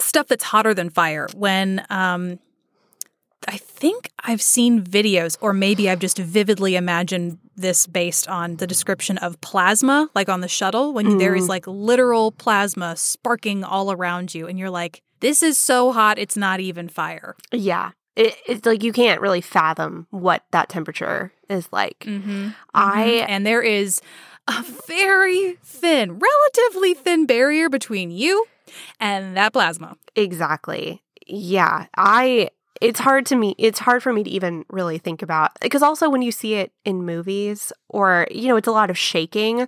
stuff 0.00 0.28
that's 0.28 0.44
hotter 0.44 0.74
than 0.74 0.90
fire. 0.90 1.28
When 1.34 1.84
um 1.90 2.38
I 3.48 3.56
think 3.56 4.10
I've 4.20 4.42
seen 4.42 4.82
videos, 4.82 5.36
or 5.40 5.52
maybe 5.52 5.90
I've 5.90 5.98
just 5.98 6.18
vividly 6.18 6.76
imagined 6.76 7.38
this 7.56 7.86
based 7.86 8.28
on 8.28 8.56
the 8.56 8.66
description 8.66 9.18
of 9.18 9.40
plasma, 9.40 10.08
like 10.14 10.28
on 10.28 10.40
the 10.40 10.48
shuttle, 10.48 10.92
when 10.92 11.18
there 11.18 11.34
is 11.34 11.44
Mm. 11.44 11.48
like 11.48 11.66
literal 11.66 12.32
plasma 12.32 12.96
sparking 12.96 13.64
all 13.64 13.92
around 13.92 14.34
you, 14.34 14.46
and 14.46 14.58
you're 14.58 14.70
like, 14.70 15.02
this 15.20 15.42
is 15.42 15.58
so 15.58 15.92
hot, 15.92 16.18
it's 16.18 16.36
not 16.36 16.60
even 16.60 16.88
fire. 16.88 17.36
Yeah. 17.52 17.90
It, 18.16 18.36
it's 18.46 18.66
like 18.66 18.82
you 18.82 18.92
can't 18.92 19.20
really 19.20 19.40
fathom 19.40 20.06
what 20.10 20.44
that 20.50 20.68
temperature 20.68 21.32
is 21.48 21.68
like. 21.72 22.00
Mm-hmm. 22.00 22.50
I 22.74 23.24
and 23.28 23.46
there 23.46 23.62
is 23.62 24.00
a 24.48 24.62
very 24.86 25.56
thin, 25.62 26.18
relatively 26.18 26.94
thin 26.94 27.26
barrier 27.26 27.68
between 27.70 28.10
you 28.10 28.46
and 29.00 29.36
that 29.36 29.52
plasma. 29.52 29.96
Exactly. 30.14 31.02
Yeah. 31.26 31.86
I 31.96 32.50
it's 32.82 32.98
hard 33.00 33.24
to 33.26 33.36
me 33.36 33.54
it's 33.58 33.78
hard 33.78 34.02
for 34.02 34.12
me 34.12 34.24
to 34.24 34.30
even 34.30 34.64
really 34.68 34.98
think 34.98 35.22
about 35.22 35.50
because 35.60 35.82
also 35.82 36.10
when 36.10 36.20
you 36.20 36.32
see 36.32 36.54
it 36.54 36.72
in 36.84 37.04
movies 37.04 37.72
or 37.88 38.26
you 38.30 38.48
know 38.48 38.56
it's 38.56 38.68
a 38.68 38.72
lot 38.72 38.90
of 38.90 38.98
shaking 38.98 39.66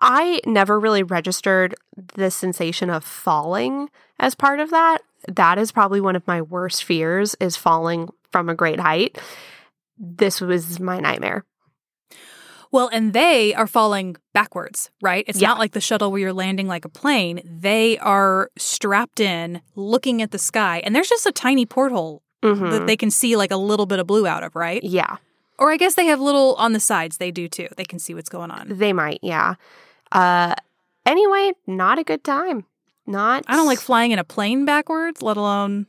i 0.00 0.40
never 0.44 0.78
really 0.78 1.02
registered 1.02 1.74
the 2.14 2.30
sensation 2.30 2.90
of 2.90 3.04
falling 3.04 3.88
as 4.18 4.34
part 4.34 4.58
of 4.60 4.70
that 4.70 4.98
that 5.28 5.58
is 5.58 5.70
probably 5.72 6.00
one 6.00 6.16
of 6.16 6.26
my 6.26 6.42
worst 6.42 6.84
fears 6.84 7.36
is 7.40 7.56
falling 7.56 8.08
from 8.32 8.48
a 8.48 8.54
great 8.54 8.80
height 8.80 9.16
this 9.98 10.40
was 10.40 10.80
my 10.80 10.98
nightmare 10.98 11.44
Well, 12.72 12.90
and 12.92 13.12
they 13.12 13.54
are 13.54 13.68
falling 13.68 14.16
backwards, 14.34 14.90
right? 15.00 15.24
It's 15.28 15.40
Yeah. 15.40 15.48
not 15.48 15.58
like 15.58 15.70
the 15.72 15.80
shuttle 15.80 16.10
where 16.10 16.20
you're 16.20 16.32
landing 16.32 16.66
like 16.66 16.84
a 16.84 16.88
plane. 16.90 17.40
They 17.44 17.96
are 17.98 18.50
strapped 18.58 19.20
in, 19.20 19.62
looking 19.76 20.20
at 20.20 20.32
the 20.32 20.38
sky, 20.38 20.82
and 20.84 20.94
there's 20.94 21.08
just 21.08 21.26
a 21.26 21.32
tiny 21.32 21.64
porthole 21.64 22.22
Mhm. 22.46 22.70
that 22.70 22.86
they 22.86 22.96
can 22.96 23.10
see 23.10 23.36
like 23.36 23.50
a 23.50 23.56
little 23.56 23.86
bit 23.86 23.98
of 23.98 24.06
blue 24.06 24.26
out 24.26 24.42
of, 24.42 24.54
right? 24.56 24.82
yeah 24.84 25.16
Or 25.58 25.72
I 25.72 25.76
guess 25.76 25.94
they 25.94 26.06
have 26.06 26.20
little 26.20 26.54
on 26.56 26.72
the 26.72 26.80
sides. 26.80 27.16
They 27.18 27.30
do 27.30 27.48
too. 27.48 27.68
They 27.76 27.84
can 27.84 27.98
see 27.98 28.14
what's 28.14 28.28
going 28.28 28.50
on. 28.50 28.68
they 28.68 28.92
might 28.92 29.20
yeah 29.22 29.54
uh 30.12 30.54
anyway 31.04 31.52
not 31.66 31.98
a 31.98 32.04
good 32.04 32.22
time 32.24 32.64
not 33.06 33.44
I 33.48 33.56
don't 33.56 33.66
like 33.66 33.78
flying 33.80 34.10
in 34.12 34.18
a 34.18 34.24
plane 34.24 34.64
backwards, 34.64 35.22
let 35.22 35.36
alone, 35.36 35.86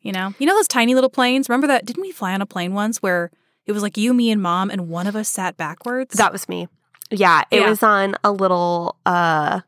you 0.00 0.12
know, 0.12 0.32
you 0.38 0.46
know 0.46 0.54
those 0.54 0.68
tiny 0.68 0.94
little 0.94 1.10
planes. 1.10 1.48
Remember 1.48 1.66
that? 1.66 1.84
Didn't 1.84 2.02
we 2.02 2.12
fly 2.12 2.32
on 2.34 2.40
a 2.40 2.46
plane 2.46 2.72
once 2.72 3.02
where 3.02 3.30
it 3.66 3.72
was 3.72 3.82
like 3.82 3.96
you, 3.96 4.14
me, 4.14 4.30
and 4.30 4.40
mom, 4.40 4.70
and 4.70 4.88
one 4.88 5.06
of 5.08 5.16
us 5.16 5.28
sat 5.28 5.56
backwards? 5.56 6.14
That 6.16 6.32
was 6.32 6.48
me. 6.48 6.68
Yeah, 7.10 7.42
it 7.50 7.60
Yeah. 7.60 7.68
was 7.68 7.82
on 7.82 8.14
a 8.22 8.30
little 8.32 8.94
uh 9.04 9.60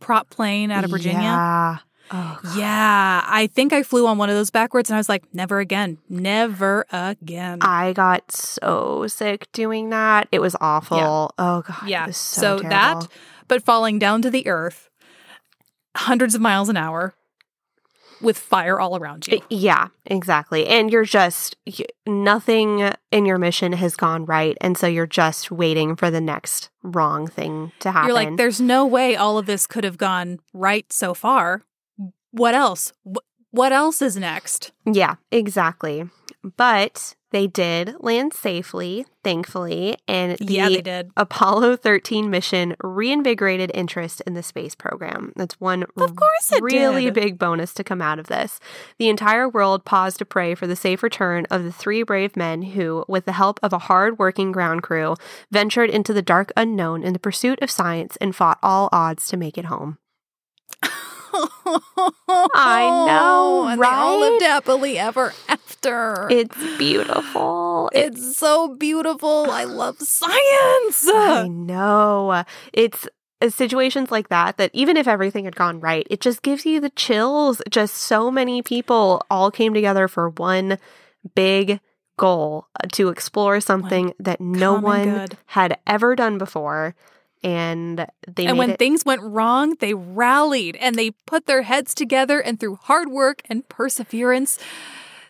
prop 0.00 0.30
plane 0.30 0.70
out 0.70 0.84
of 0.84 0.90
Virginia. 0.90 1.20
Yeah. 1.20 1.76
Oh, 2.10 2.38
God. 2.42 2.56
Yeah, 2.56 3.24
I 3.26 3.48
think 3.48 3.72
I 3.72 3.82
flew 3.82 4.06
on 4.06 4.16
one 4.18 4.28
of 4.28 4.36
those 4.36 4.50
backwards, 4.50 4.90
and 4.90 4.94
I 4.94 4.98
was 4.98 5.08
like, 5.08 5.24
never 5.34 5.58
again, 5.58 5.98
never 6.08 6.86
again. 6.92 7.58
I 7.60 7.92
got 7.92 8.30
so 8.30 9.06
sick 9.08 9.50
doing 9.52 9.90
that. 9.90 10.28
It 10.30 10.40
was 10.40 10.54
awful. 10.60 11.32
Oh 11.38 11.62
god. 11.62 11.82
it 11.82 11.88
yeah, 11.88 12.06
was 12.06 12.16
so, 12.16 12.58
so 12.58 12.68
that, 12.68 13.08
but 13.48 13.64
falling 13.64 13.98
down 13.98 14.22
to 14.22 14.30
the 14.30 14.46
earth, 14.46 14.88
hundreds 15.96 16.34
of 16.34 16.40
miles 16.40 16.68
an 16.68 16.76
hour, 16.76 17.14
with 18.20 18.38
fire 18.38 18.78
all 18.78 18.96
around 18.96 19.26
you. 19.26 19.40
Yeah, 19.50 19.88
exactly. 20.06 20.66
And 20.66 20.90
you're 20.90 21.04
just 21.04 21.56
nothing 22.06 22.92
in 23.10 23.26
your 23.26 23.38
mission 23.38 23.72
has 23.72 23.96
gone 23.96 24.24
right, 24.26 24.56
and 24.60 24.78
so 24.78 24.86
you're 24.86 25.06
just 25.06 25.50
waiting 25.50 25.96
for 25.96 26.10
the 26.10 26.20
next 26.20 26.70
wrong 26.82 27.26
thing 27.26 27.72
to 27.80 27.90
happen. 27.90 28.08
You're 28.08 28.14
like, 28.14 28.36
there's 28.36 28.60
no 28.60 28.86
way 28.86 29.16
all 29.16 29.38
of 29.38 29.46
this 29.46 29.66
could 29.66 29.84
have 29.84 29.98
gone 29.98 30.38
right 30.52 30.90
so 30.92 31.12
far. 31.12 31.62
What 32.30 32.54
else? 32.54 32.92
Wh- 33.04 33.18
what 33.50 33.72
else 33.72 34.02
is 34.02 34.16
next? 34.16 34.72
Yeah, 34.84 35.16
exactly. 35.30 36.08
But 36.56 37.14
they 37.32 37.48
did 37.48 37.94
land 37.98 38.32
safely, 38.32 39.04
thankfully, 39.24 39.96
and 40.06 40.38
the 40.38 40.44
yeah, 40.54 40.68
they 40.68 40.80
did. 40.80 41.10
Apollo 41.16 41.76
13 41.78 42.30
mission 42.30 42.76
reinvigorated 42.84 43.70
interest 43.74 44.20
in 44.26 44.34
the 44.34 44.42
space 44.44 44.74
program. 44.76 45.32
That's 45.34 45.58
one 45.60 45.84
Of 45.96 46.14
course 46.14 46.52
really 46.60 47.06
did. 47.06 47.14
big 47.14 47.38
bonus 47.38 47.74
to 47.74 47.84
come 47.84 48.00
out 48.00 48.20
of 48.20 48.28
this. 48.28 48.60
The 48.98 49.08
entire 49.08 49.48
world 49.48 49.84
paused 49.84 50.18
to 50.18 50.24
pray 50.24 50.54
for 50.54 50.66
the 50.68 50.76
safe 50.76 51.02
return 51.02 51.46
of 51.50 51.64
the 51.64 51.72
three 51.72 52.04
brave 52.04 52.36
men 52.36 52.62
who, 52.62 53.04
with 53.08 53.24
the 53.24 53.32
help 53.32 53.58
of 53.62 53.72
a 53.72 53.78
hard-working 53.80 54.52
ground 54.52 54.82
crew, 54.84 55.16
ventured 55.50 55.90
into 55.90 56.12
the 56.12 56.22
dark 56.22 56.52
unknown 56.56 57.02
in 57.02 57.12
the 57.12 57.18
pursuit 57.18 57.60
of 57.60 57.70
science 57.72 58.16
and 58.20 58.36
fought 58.36 58.58
all 58.62 58.88
odds 58.92 59.26
to 59.28 59.36
make 59.36 59.58
it 59.58 59.64
home. 59.64 59.98
I 62.54 63.04
know, 63.06 63.66
and 63.70 63.80
they 63.80 63.86
all 63.86 64.20
lived 64.20 64.42
happily 64.42 64.98
ever 64.98 65.32
after. 65.48 66.28
It's 66.30 66.56
beautiful. 66.78 67.90
it's 67.94 68.36
so 68.36 68.74
beautiful. 68.74 69.46
I 69.50 69.64
love 69.64 70.00
science. 70.00 71.08
I 71.12 71.48
know. 71.48 72.44
It's 72.72 73.08
uh, 73.42 73.50
situations 73.50 74.10
like 74.10 74.28
that 74.28 74.56
that 74.56 74.70
even 74.72 74.96
if 74.96 75.06
everything 75.06 75.44
had 75.44 75.56
gone 75.56 75.80
right, 75.80 76.06
it 76.10 76.20
just 76.20 76.42
gives 76.42 76.64
you 76.64 76.80
the 76.80 76.90
chills. 76.90 77.60
Just 77.70 77.94
so 77.96 78.30
many 78.30 78.62
people 78.62 79.24
all 79.30 79.50
came 79.50 79.74
together 79.74 80.08
for 80.08 80.30
one 80.30 80.78
big 81.34 81.80
goal 82.16 82.66
uh, 82.82 82.86
to 82.92 83.08
explore 83.08 83.60
something 83.60 84.14
that 84.18 84.40
no 84.40 84.74
one 84.74 85.04
good. 85.04 85.38
had 85.46 85.78
ever 85.86 86.16
done 86.16 86.38
before. 86.38 86.94
And 87.46 88.06
they 88.26 88.46
and 88.46 88.58
when 88.58 88.70
it 88.70 88.78
things 88.80 89.04
went 89.04 89.22
wrong, 89.22 89.76
they 89.78 89.94
rallied 89.94 90.74
and 90.76 90.96
they 90.96 91.12
put 91.12 91.46
their 91.46 91.62
heads 91.62 91.94
together, 91.94 92.40
and 92.40 92.58
through 92.58 92.74
hard 92.74 93.08
work 93.08 93.40
and 93.48 93.66
perseverance, 93.68 94.58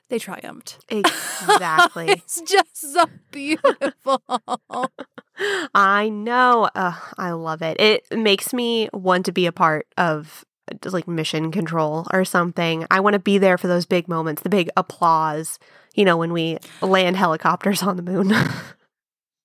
they 0.09 0.19
triumphed. 0.19 0.79
exactly. 0.89 2.09
It's 2.11 2.41
just 2.41 2.93
so 2.93 3.05
beautiful. 3.31 4.23
I 5.75 6.09
know. 6.09 6.71
Ugh, 6.75 7.15
I 7.19 7.33
love 7.33 7.61
it. 7.61 7.79
It 7.79 8.07
makes 8.17 8.55
me 8.55 8.89
want 8.95 9.27
to 9.27 9.33
be 9.33 9.45
a 9.45 9.53
part 9.53 9.87
of 9.99 10.47
uh, 10.73 10.91
like 10.91 11.07
mission 11.07 11.53
control 11.53 12.07
or 12.15 12.25
something. 12.25 12.87
I 12.91 13.01
want 13.01 13.13
to 13.13 13.19
be 13.19 13.37
there 13.37 13.59
for 13.59 13.67
those 13.67 13.85
big 13.85 14.09
moments, 14.09 14.41
the 14.41 14.49
big 14.49 14.71
applause, 14.75 15.59
you 15.95 16.07
know, 16.07 16.17
when 16.17 16.33
we 16.33 16.57
land 16.81 17.17
helicopters 17.17 17.83
on 17.83 17.97
the 17.97 18.03
moon. 18.03 18.33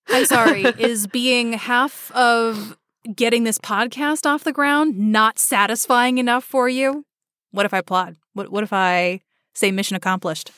I'm 0.08 0.24
sorry, 0.24 0.62
is 0.62 1.06
being 1.06 1.54
half 1.54 2.10
of 2.12 2.76
getting 3.14 3.44
this 3.44 3.58
podcast 3.58 4.26
off 4.26 4.44
the 4.44 4.52
ground 4.52 4.98
not 4.98 5.38
satisfying 5.38 6.18
enough 6.18 6.44
for 6.44 6.68
you? 6.68 7.04
What 7.50 7.66
if 7.66 7.74
I 7.74 7.80
plot? 7.80 8.14
What 8.34 8.50
what 8.50 8.64
if 8.64 8.72
I 8.72 9.20
say 9.54 9.70
mission 9.70 9.96
accomplished? 9.96 10.50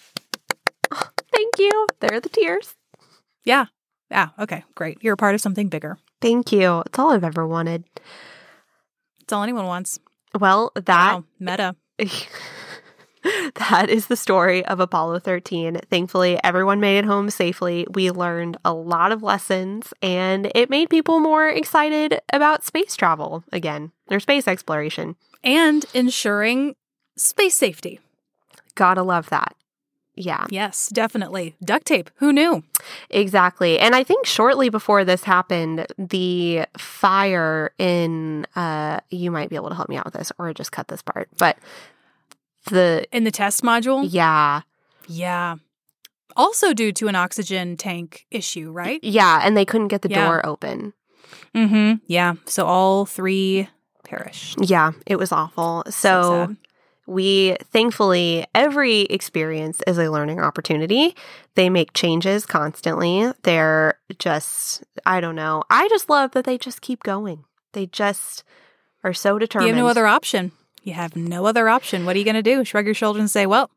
Thank 0.93 1.59
you. 1.59 1.87
There 2.01 2.15
are 2.15 2.21
the 2.21 2.29
tears. 2.29 2.75
Yeah. 3.45 3.67
Yeah, 4.11 4.29
okay, 4.39 4.65
great. 4.75 4.99
You're 5.03 5.15
a 5.15 5.17
part 5.17 5.35
of 5.35 5.41
something 5.41 5.69
bigger. 5.69 5.99
Thank 6.21 6.53
you. 6.53 6.83
It's 6.87 6.99
all 6.99 7.11
I've 7.11 7.25
ever 7.25 7.47
wanted. 7.47 7.85
It's 9.21 9.33
all 9.33 9.43
anyone 9.43 9.67
wants. 9.67 9.99
Well, 10.39 10.71
that 10.75 11.15
wow, 11.15 11.25
meta. 11.41 11.77
that 13.71 13.87
is 13.89 14.07
the 14.07 14.17
story 14.17 14.65
of 14.67 14.81
Apollo 14.81 15.21
13. 15.21 15.81
Thankfully, 15.91 16.39
everyone 16.45 16.81
made 16.81 16.99
it 16.99 17.05
home 17.05 17.31
safely. 17.31 17.87
We 17.91 18.11
learned 18.11 18.57
a 18.65 18.73
lot 18.75 19.13
of 19.13 19.23
lessons 19.23 19.93
and 20.03 20.51
it 20.55 20.71
made 20.71 20.91
people 20.91 21.21
more 21.21 21.49
excited 21.49 22.21
about 22.33 22.65
space 22.65 22.97
travel 22.97 23.45
again, 23.53 23.93
or 24.11 24.21
space 24.21 24.47
exploration. 24.47 25.17
And 25.43 25.85
ensuring 25.95 26.75
space 27.17 27.55
safety. 27.55 28.01
Gotta 28.75 29.03
love 29.03 29.29
that. 29.31 29.55
Yeah, 30.17 30.47
Yes, 30.49 30.91
definitely. 30.91 31.57
Duct 31.65 31.87
tape. 31.87 32.09
Who 32.17 32.33
knew? 32.33 32.63
exactly. 33.11 33.81
And 33.81 33.97
I 33.97 34.05
think 34.05 34.27
shortly 34.27 34.69
before 34.69 35.05
this 35.05 35.25
happened, 35.25 35.87
the 35.99 36.67
fire 36.79 37.73
in 37.79 38.47
uh 38.55 39.01
you 39.11 39.31
might 39.33 39.51
be 39.51 39.57
able 39.57 39.71
to 39.71 39.75
help 39.75 39.89
me 39.89 39.97
out 39.97 40.05
with 40.05 40.15
this 40.15 40.31
or 40.39 40.55
just 40.55 40.71
cut 40.71 40.87
this 40.89 41.03
part. 41.03 41.29
But 41.39 41.59
the 42.71 43.07
In 43.13 43.25
the 43.25 43.31
test 43.31 43.63
module? 43.63 44.07
yeah, 44.09 44.63
Yeah. 45.09 45.57
Also 46.37 46.73
due 46.75 46.91
to 46.93 47.07
an 47.09 47.15
oxygen 47.15 47.77
tank 47.77 48.27
issue, 48.31 48.71
right? 48.73 48.99
yeah, 49.05 49.41
and 49.45 49.57
they 49.57 49.65
couldn't 49.65 49.89
get 49.89 50.03
the 50.03 50.09
Yeah. 50.11 50.27
door 50.27 50.45
open. 50.45 50.93
Mm-hmm. 51.55 52.05
Yeah. 52.09 52.35
So 52.47 52.67
all 52.67 53.07
three 53.07 53.69
perished. 54.05 54.59
Yeah, 54.61 54.93
it 55.07 55.17
was 55.17 55.31
awful. 55.31 55.85
So, 55.91 56.47
sad. 56.49 56.57
we 57.07 57.57
thankfully 57.73 58.47
every 58.55 59.03
experience 59.03 59.81
is 59.87 59.97
a 59.99 60.11
learning 60.11 60.41
opportunity. 60.41 61.15
They 61.55 61.71
make 61.71 61.93
changes 61.93 62.45
constantly. 62.47 63.31
They're 63.45 63.99
just 64.19 64.83
I 65.07 65.21
don't 65.21 65.37
know. 65.37 65.63
I 65.71 65.89
just 65.89 66.11
love 66.11 66.33
that 66.33 66.45
they 66.45 66.59
just 66.59 66.81
keep 66.81 67.03
going. 67.05 67.45
They 67.75 67.87
just 67.87 68.43
are 69.05 69.13
so 69.15 69.39
determined. 69.39 69.69
you 69.69 69.75
have 69.75 69.83
no 69.85 69.89
other 69.89 70.07
option. 70.07 70.51
You 70.85 70.93
have 70.93 71.17
no 71.17 71.47
other 71.47 71.69
option. 71.69 72.05
What 72.05 72.15
are 72.15 72.19
you 72.19 72.25
going 72.25 72.35
to 72.35 72.43
do? 72.43 72.63
Shrug 72.65 72.85
your 72.85 72.95
shoulders 72.95 73.21
and 73.21 73.31
say, 73.31 73.47
well, 73.47 73.71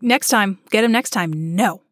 next 0.00 0.28
time, 0.28 0.58
get 0.70 0.82
him 0.82 0.90
next 0.92 1.10
time. 1.10 1.54
No, 1.54 1.82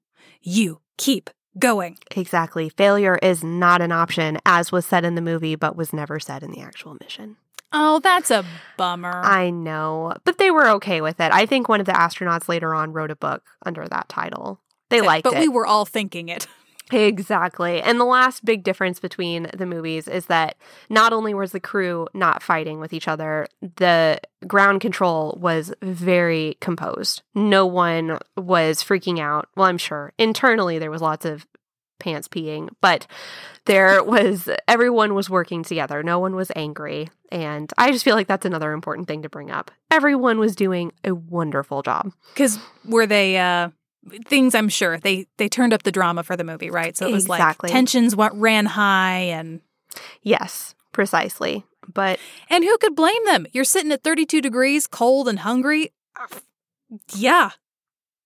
you 0.43 0.81
keep 0.99 1.31
going. 1.59 1.97
Exactly. 2.17 2.69
Failure 2.69 3.17
is 3.23 3.45
not 3.45 3.81
an 3.81 3.93
option 3.93 4.39
as 4.45 4.73
was 4.73 4.85
said 4.85 5.05
in 5.05 5.15
the 5.15 5.23
movie 5.23 5.55
but 5.55 5.77
was 5.77 5.93
never 5.93 6.19
said 6.19 6.43
in 6.43 6.51
the 6.51 6.61
actual 6.61 6.97
mission. 7.01 7.37
Oh, 7.73 8.01
that's 8.01 8.33
a 8.33 8.45
bummer. 8.77 9.23
I 9.25 9.51
know, 9.51 10.15
but 10.25 10.39
they 10.39 10.51
were 10.51 10.69
okay 10.71 11.01
with 11.01 11.21
it. 11.21 11.33
I 11.33 11.47
think 11.47 11.69
one 11.69 11.79
of 11.79 11.87
the 11.87 11.93
astronauts 11.93 12.49
later 12.49 12.75
on 12.75 12.93
wrote 12.93 13.13
a 13.13 13.17
book 13.17 13.45
under 13.65 13.87
that 13.87 14.09
title. 14.09 14.61
They 14.89 15.01
liked 15.01 15.23
but 15.23 15.35
it. 15.35 15.37
But 15.37 15.41
we 15.43 15.49
were 15.49 15.67
all 15.67 15.87
thinking 15.87 16.29
it. 16.29 16.49
Exactly. 16.91 17.81
And 17.83 18.01
the 18.01 18.05
last 18.05 18.45
big 18.45 18.63
difference 18.63 19.01
between 19.01 19.49
the 19.57 19.67
movies 19.67 20.09
is 20.09 20.27
that 20.27 20.57
not 20.89 21.13
only 21.13 21.35
was 21.35 21.53
the 21.53 21.61
crew 21.61 22.09
not 22.15 22.43
fighting 22.43 22.81
with 22.81 22.93
each 22.93 23.09
other, 23.09 23.47
the 23.61 24.21
ground 24.47 24.81
control 24.81 25.37
was 25.41 25.73
very 25.83 26.57
composed. 26.61 27.23
No 27.35 27.67
one 27.67 28.19
was 28.37 28.83
freaking 28.83 29.21
out. 29.21 29.49
Well, 29.57 29.67
I'm 29.67 29.79
sure 29.79 30.13
internally 30.19 30.79
there 30.79 30.91
was 30.91 31.03
lots 31.03 31.25
of 31.25 31.47
pants 32.01 32.27
peeing, 32.29 32.71
but 32.81 33.07
there 33.67 34.03
was 34.05 34.49
everyone 34.67 35.15
was 35.15 35.31
working 35.31 35.63
together. 35.63 36.03
No 36.03 36.19
one 36.19 36.35
was 36.35 36.51
angry. 36.57 37.09
And 37.31 37.73
I 37.79 37.93
just 37.93 38.05
feel 38.05 38.17
like 38.17 38.27
that's 38.27 38.47
another 38.47 38.73
important 38.73 39.07
thing 39.07 39.23
to 39.23 39.29
bring 39.29 39.53
up. 39.53 39.71
Everyone 39.91 40.41
was 40.41 40.57
doing 40.57 40.93
a 41.05 41.15
wonderful 41.15 41.83
job. 41.83 42.13
Because 42.35 42.59
were 42.85 43.07
they 43.07 43.39
uh, 43.39 43.69
things? 44.27 44.55
I'm 44.55 44.69
sure 44.69 44.99
they 44.99 45.27
they 45.37 45.49
turned 45.49 45.73
up 45.73 45.83
the 45.83 45.93
drama 45.93 46.23
for 46.23 46.37
the 46.37 46.45
movie, 46.45 46.71
right? 46.71 46.97
So 46.97 47.07
it 47.07 47.13
was 47.13 47.25
Exactly. 47.27 47.69
like 47.69 47.73
tensions 47.75 48.17
went 48.17 48.35
ran 48.35 48.67
high, 48.67 49.19
and 49.31 49.61
Yes, 50.23 50.75
precisely. 50.93 51.65
But 51.93 52.19
and 52.49 52.63
who 52.65 52.77
could 52.79 52.95
blame 52.95 53.25
them? 53.25 53.47
You're 53.53 53.65
sitting 53.65 53.91
at 53.93 54.03
32 54.05 54.41
degrees, 54.41 54.87
cold 54.87 55.29
and 55.29 55.41
hungry. 55.41 55.93
Yeah, 57.15 57.51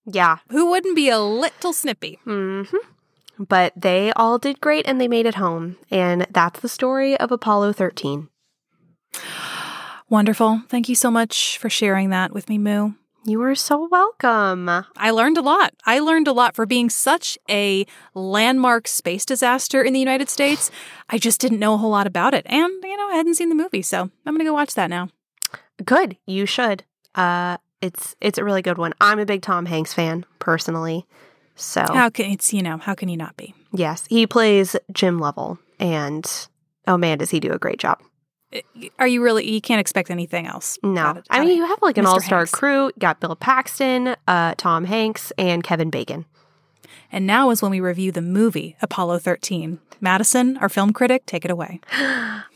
yeah, 0.05 0.37
who 0.49 0.69
wouldn't 0.69 0.95
be 0.95 1.09
a 1.09 1.19
little 1.19 1.73
snippy? 1.73 2.19
mm-hmm. 2.25 2.77
But 3.37 3.73
they 3.75 4.13
all 4.13 4.37
did 4.37 4.61
great 4.61 4.87
and 4.87 4.99
they 5.01 5.07
made 5.09 5.25
it 5.25 5.35
home. 5.35 5.75
And 5.91 6.25
that's 6.31 6.61
the 6.61 6.69
story 6.69 7.17
of 7.17 7.31
Apollo 7.31 7.73
13. 7.73 8.29
Wonderful. 10.09 10.61
Thank 10.69 10.87
you 10.87 10.95
so 10.95 11.11
much 11.11 11.57
for 11.57 11.69
sharing 11.69 12.11
that 12.11 12.31
with 12.31 12.47
me, 12.47 12.57
Moo. 12.57 12.91
You 13.27 13.41
are 13.41 13.55
so 13.55 13.87
welcome. 13.89 14.69
I 14.69 15.09
learned 15.09 15.39
a 15.39 15.41
lot. 15.41 15.73
I 15.83 15.97
learned 15.99 16.27
a 16.27 16.31
lot 16.31 16.55
for 16.55 16.67
being 16.67 16.91
such 16.91 17.39
a 17.49 17.87
landmark 18.13 18.87
space 18.87 19.25
disaster 19.25 19.81
in 19.81 19.93
the 19.93 19.99
United 19.99 20.29
States. 20.29 20.69
I 21.09 21.17
just 21.17 21.41
didn't 21.41 21.57
know 21.57 21.73
a 21.73 21.77
whole 21.77 21.89
lot 21.89 22.05
about 22.05 22.35
it. 22.35 22.45
And, 22.47 22.71
you 22.83 22.95
know, 22.95 23.09
I 23.09 23.15
hadn't 23.15 23.33
seen 23.33 23.49
the 23.49 23.55
movie, 23.55 23.81
so 23.81 24.01
I'm 24.03 24.33
going 24.35 24.39
to 24.39 24.43
go 24.45 24.53
watch 24.53 24.75
that 24.75 24.91
now. 24.91 25.09
Good. 25.83 26.17
You 26.27 26.45
should. 26.45 26.83
Uh 27.15 27.57
it's 27.81 28.15
it's 28.21 28.37
a 28.37 28.43
really 28.43 28.61
good 28.61 28.77
one. 28.77 28.93
I'm 29.01 29.19
a 29.19 29.25
big 29.25 29.41
Tom 29.41 29.65
Hanks 29.65 29.93
fan 29.93 30.25
personally. 30.39 31.05
So, 31.55 31.81
How 31.81 32.09
can 32.09 32.29
it's, 32.31 32.53
you 32.53 32.61
know, 32.61 32.77
how 32.77 32.93
can 32.93 33.07
you 33.09 33.17
not 33.17 33.37
be? 33.37 33.53
yes, 33.73 34.05
he 34.09 34.27
plays 34.27 34.75
Jim 34.91 35.19
Lovell 35.19 35.57
and 35.79 36.47
oh 36.87 36.97
man, 36.97 37.17
does 37.17 37.29
he 37.31 37.39
do 37.39 37.51
a 37.53 37.57
great 37.59 37.79
job. 37.79 38.01
Are 38.99 39.07
you 39.07 39.21
really 39.21 39.49
you 39.49 39.61
can't 39.61 39.79
expect 39.81 40.09
anything 40.09 40.47
else? 40.47 40.77
No. 40.83 41.21
I 41.29 41.43
mean, 41.43 41.57
you 41.57 41.65
have 41.65 41.81
like 41.81 41.97
an 41.97 42.05
Mr. 42.05 42.09
all-star 42.09 42.39
Hanks. 42.39 42.51
crew. 42.51 42.85
You 42.85 42.91
got 42.99 43.19
Bill 43.19 43.35
Paxton, 43.35 44.15
uh 44.27 44.55
Tom 44.57 44.85
Hanks 44.85 45.31
and 45.37 45.63
Kevin 45.63 45.89
Bacon. 45.89 46.25
And 47.11 47.27
now 47.27 47.49
is 47.51 47.61
when 47.61 47.71
we 47.71 47.79
review 47.79 48.11
the 48.11 48.21
movie 48.21 48.75
Apollo 48.81 49.19
13. 49.19 49.79
Madison, 50.01 50.57
our 50.57 50.69
film 50.69 50.91
critic, 50.93 51.25
take 51.25 51.45
it 51.45 51.51
away. 51.51 51.79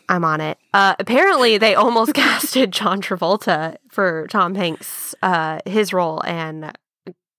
I'm 0.09 0.25
on 0.25 0.41
it. 0.41 0.57
Uh, 0.73 0.95
apparently, 0.99 1.57
they 1.59 1.75
almost 1.75 2.13
casted 2.15 2.71
John 2.71 2.99
Travolta 3.01 3.77
for 3.89 4.27
Tom 4.29 4.55
Hanks, 4.55 5.13
uh, 5.21 5.59
his 5.65 5.93
role, 5.93 6.21
and 6.25 6.75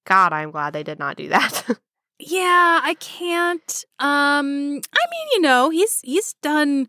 God, 0.07 0.32
I'm 0.32 0.53
glad 0.53 0.72
they 0.72 0.84
did 0.84 0.99
not 0.99 1.16
do 1.16 1.28
that. 1.28 1.64
Yeah, 2.22 2.80
I 2.82 2.97
can't. 3.01 3.84
Um, 3.99 4.47
I 4.93 5.01
mean, 5.11 5.26
you 5.32 5.41
know, 5.41 5.70
he's 5.70 6.01
he's 6.05 6.34
done 6.43 6.87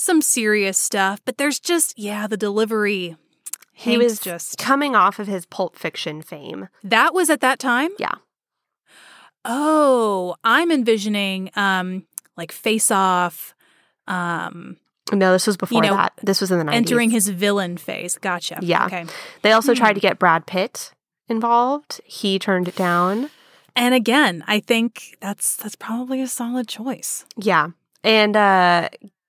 some 0.00 0.22
serious 0.22 0.78
stuff, 0.78 1.20
but 1.24 1.38
there's 1.38 1.58
just 1.58 1.98
yeah, 1.98 2.26
the 2.26 2.36
delivery. 2.36 3.16
He 3.72 3.92
Hank's 3.92 4.04
was 4.04 4.18
just 4.20 4.58
coming 4.58 4.94
off 4.96 5.18
of 5.18 5.26
his 5.26 5.44
Pulp 5.46 5.76
Fiction 5.76 6.22
fame. 6.22 6.68
that 6.84 7.14
was 7.14 7.30
at 7.30 7.40
that 7.40 7.58
time. 7.58 7.90
Yeah. 7.98 8.14
Oh, 9.44 10.34
I'm 10.44 10.70
envisioning 10.70 11.50
um 11.56 12.04
like 12.36 12.52
Face 12.52 12.90
Off, 12.90 13.54
um 14.06 14.76
No, 15.12 15.32
this 15.32 15.46
was 15.46 15.56
before 15.56 15.82
you 15.82 15.90
know, 15.90 15.96
that. 15.96 16.12
This 16.22 16.40
was 16.40 16.50
in 16.50 16.58
the 16.58 16.64
90s. 16.64 16.74
entering 16.74 17.10
his 17.10 17.28
villain 17.28 17.76
phase. 17.76 18.16
Gotcha. 18.18 18.58
Yeah. 18.60 18.86
Okay. 18.86 19.06
They 19.42 19.52
also 19.52 19.72
Hmm. 19.74 19.78
tried 19.78 19.92
to 19.94 20.00
get 20.00 20.18
Brad 20.18 20.46
Pitt 20.46 20.92
involved. 21.28 22.00
He 22.04 22.38
turned 22.38 22.68
it 22.68 22.76
down. 22.76 23.30
And 23.76 23.94
again, 23.94 24.42
I 24.48 24.60
think 24.60 25.16
that's 25.20 25.56
that's 25.56 25.76
probably 25.76 26.20
a 26.20 26.26
solid 26.28 26.68
choice. 26.68 27.24
Yeah. 27.36 27.68
And 28.02 28.36
uh 28.36 28.88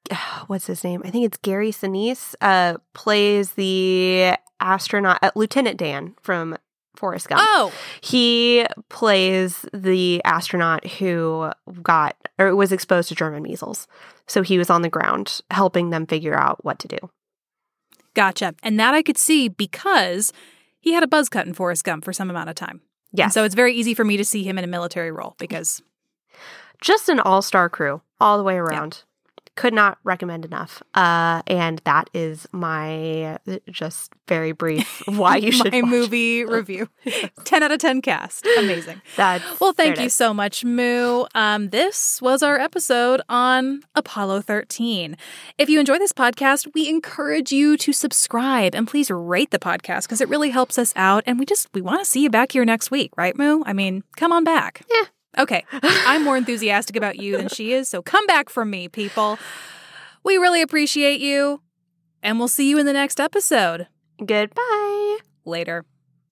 what's 0.47 0.67
his 0.67 0.83
name? 0.83 1.01
I 1.05 1.09
think 1.09 1.25
it's 1.25 1.37
Gary 1.37 1.71
Sinise 1.71 2.35
uh 2.41 2.77
plays 2.93 3.53
the 3.53 4.35
astronaut 4.59 5.19
uh, 5.21 5.31
Lieutenant 5.35 5.77
Dan 5.77 6.15
from 6.21 6.57
Forrest 6.95 7.29
Gump. 7.29 7.41
Oh, 7.43 7.71
He 8.01 8.65
plays 8.89 9.65
the 9.73 10.21
astronaut 10.25 10.85
who 10.85 11.51
got 11.81 12.15
or 12.37 12.55
was 12.55 12.71
exposed 12.71 13.09
to 13.09 13.15
German 13.15 13.43
measles. 13.43 13.87
So 14.27 14.41
he 14.41 14.57
was 14.57 14.69
on 14.69 14.81
the 14.81 14.89
ground 14.89 15.39
helping 15.49 15.89
them 15.89 16.05
figure 16.05 16.37
out 16.37 16.63
what 16.63 16.77
to 16.79 16.87
do. 16.87 16.97
gotcha. 18.13 18.53
And 18.63 18.79
that 18.79 18.93
I 18.93 19.01
could 19.01 19.17
see 19.17 19.47
because 19.47 20.33
he 20.81 20.93
had 20.93 21.03
a 21.03 21.07
buzz 21.07 21.29
cut 21.29 21.47
in 21.47 21.53
Forrest 21.53 21.83
Gump 21.83 22.03
for 22.03 22.11
some 22.13 22.29
amount 22.29 22.49
of 22.49 22.55
time. 22.55 22.81
Yeah. 23.11 23.25
And 23.25 23.33
so 23.33 23.43
it's 23.43 23.55
very 23.55 23.73
easy 23.73 23.93
for 23.93 24.03
me 24.03 24.17
to 24.17 24.25
see 24.25 24.43
him 24.43 24.57
in 24.57 24.63
a 24.63 24.67
military 24.67 25.11
role 25.11 25.35
because 25.39 25.81
just 26.81 27.09
an 27.09 27.19
all-star 27.19 27.69
crew 27.69 28.01
all 28.19 28.37
the 28.37 28.43
way 28.43 28.55
around 28.55 29.03
could 29.59 29.73
not 29.73 29.97
recommend 30.03 30.45
enough 30.45 30.81
uh 30.95 31.41
and 31.47 31.81
that 31.83 32.09
is 32.13 32.47
my 32.51 33.37
just 33.69 34.13
very 34.27 34.53
brief 34.53 35.01
why 35.07 35.35
you 35.35 35.51
should 35.51 35.73
my 35.73 35.81
movie 35.81 36.45
review. 36.45 36.87
10 37.43 37.63
out 37.63 37.71
of 37.71 37.79
10 37.79 38.01
cast. 38.01 38.47
Amazing. 38.57 39.01
that's 39.17 39.59
Well, 39.59 39.73
thank 39.73 39.99
you 39.99 40.05
is. 40.05 40.13
so 40.13 40.33
much, 40.33 40.63
Moo. 40.63 41.25
Um, 41.35 41.69
this 41.69 42.21
was 42.21 42.43
our 42.43 42.59
episode 42.59 43.21
on 43.27 43.81
Apollo 43.95 44.41
13. 44.41 45.17
If 45.57 45.69
you 45.69 45.79
enjoy 45.79 45.97
this 45.97 46.13
podcast, 46.13 46.67
we 46.73 46.87
encourage 46.87 47.51
you 47.51 47.75
to 47.77 47.91
subscribe 47.91 48.75
and 48.75 48.87
please 48.87 49.09
rate 49.09 49.51
the 49.51 49.59
podcast 49.59 50.03
because 50.03 50.21
it 50.21 50.29
really 50.29 50.51
helps 50.51 50.77
us 50.77 50.93
out. 50.95 51.23
And 51.25 51.39
we 51.39 51.45
just 51.45 51.67
we 51.73 51.81
want 51.81 51.99
to 51.99 52.05
see 52.05 52.21
you 52.21 52.29
back 52.29 52.51
here 52.51 52.65
next 52.65 52.91
week, 52.91 53.11
right, 53.17 53.35
Moo? 53.37 53.63
I 53.65 53.73
mean, 53.73 54.03
come 54.15 54.31
on 54.31 54.43
back. 54.43 54.83
Yeah. 54.89 55.05
Okay. 55.39 55.65
I'm 55.81 56.23
more 56.23 56.37
enthusiastic 56.37 56.95
about 56.95 57.17
you 57.17 57.37
than 57.37 57.47
she 57.47 57.73
is, 57.73 57.87
so 57.87 58.01
come 58.01 58.25
back 58.27 58.49
from 58.49 58.69
me, 58.69 58.89
people. 58.89 59.39
We 60.23 60.37
really 60.37 60.61
appreciate 60.61 61.21
you, 61.21 61.61
and 62.21 62.37
we'll 62.37 62.49
see 62.49 62.69
you 62.69 62.77
in 62.77 62.85
the 62.85 62.93
next 62.93 63.19
episode. 63.19 63.87
goodbye 64.23 65.19
Later. 65.45 65.85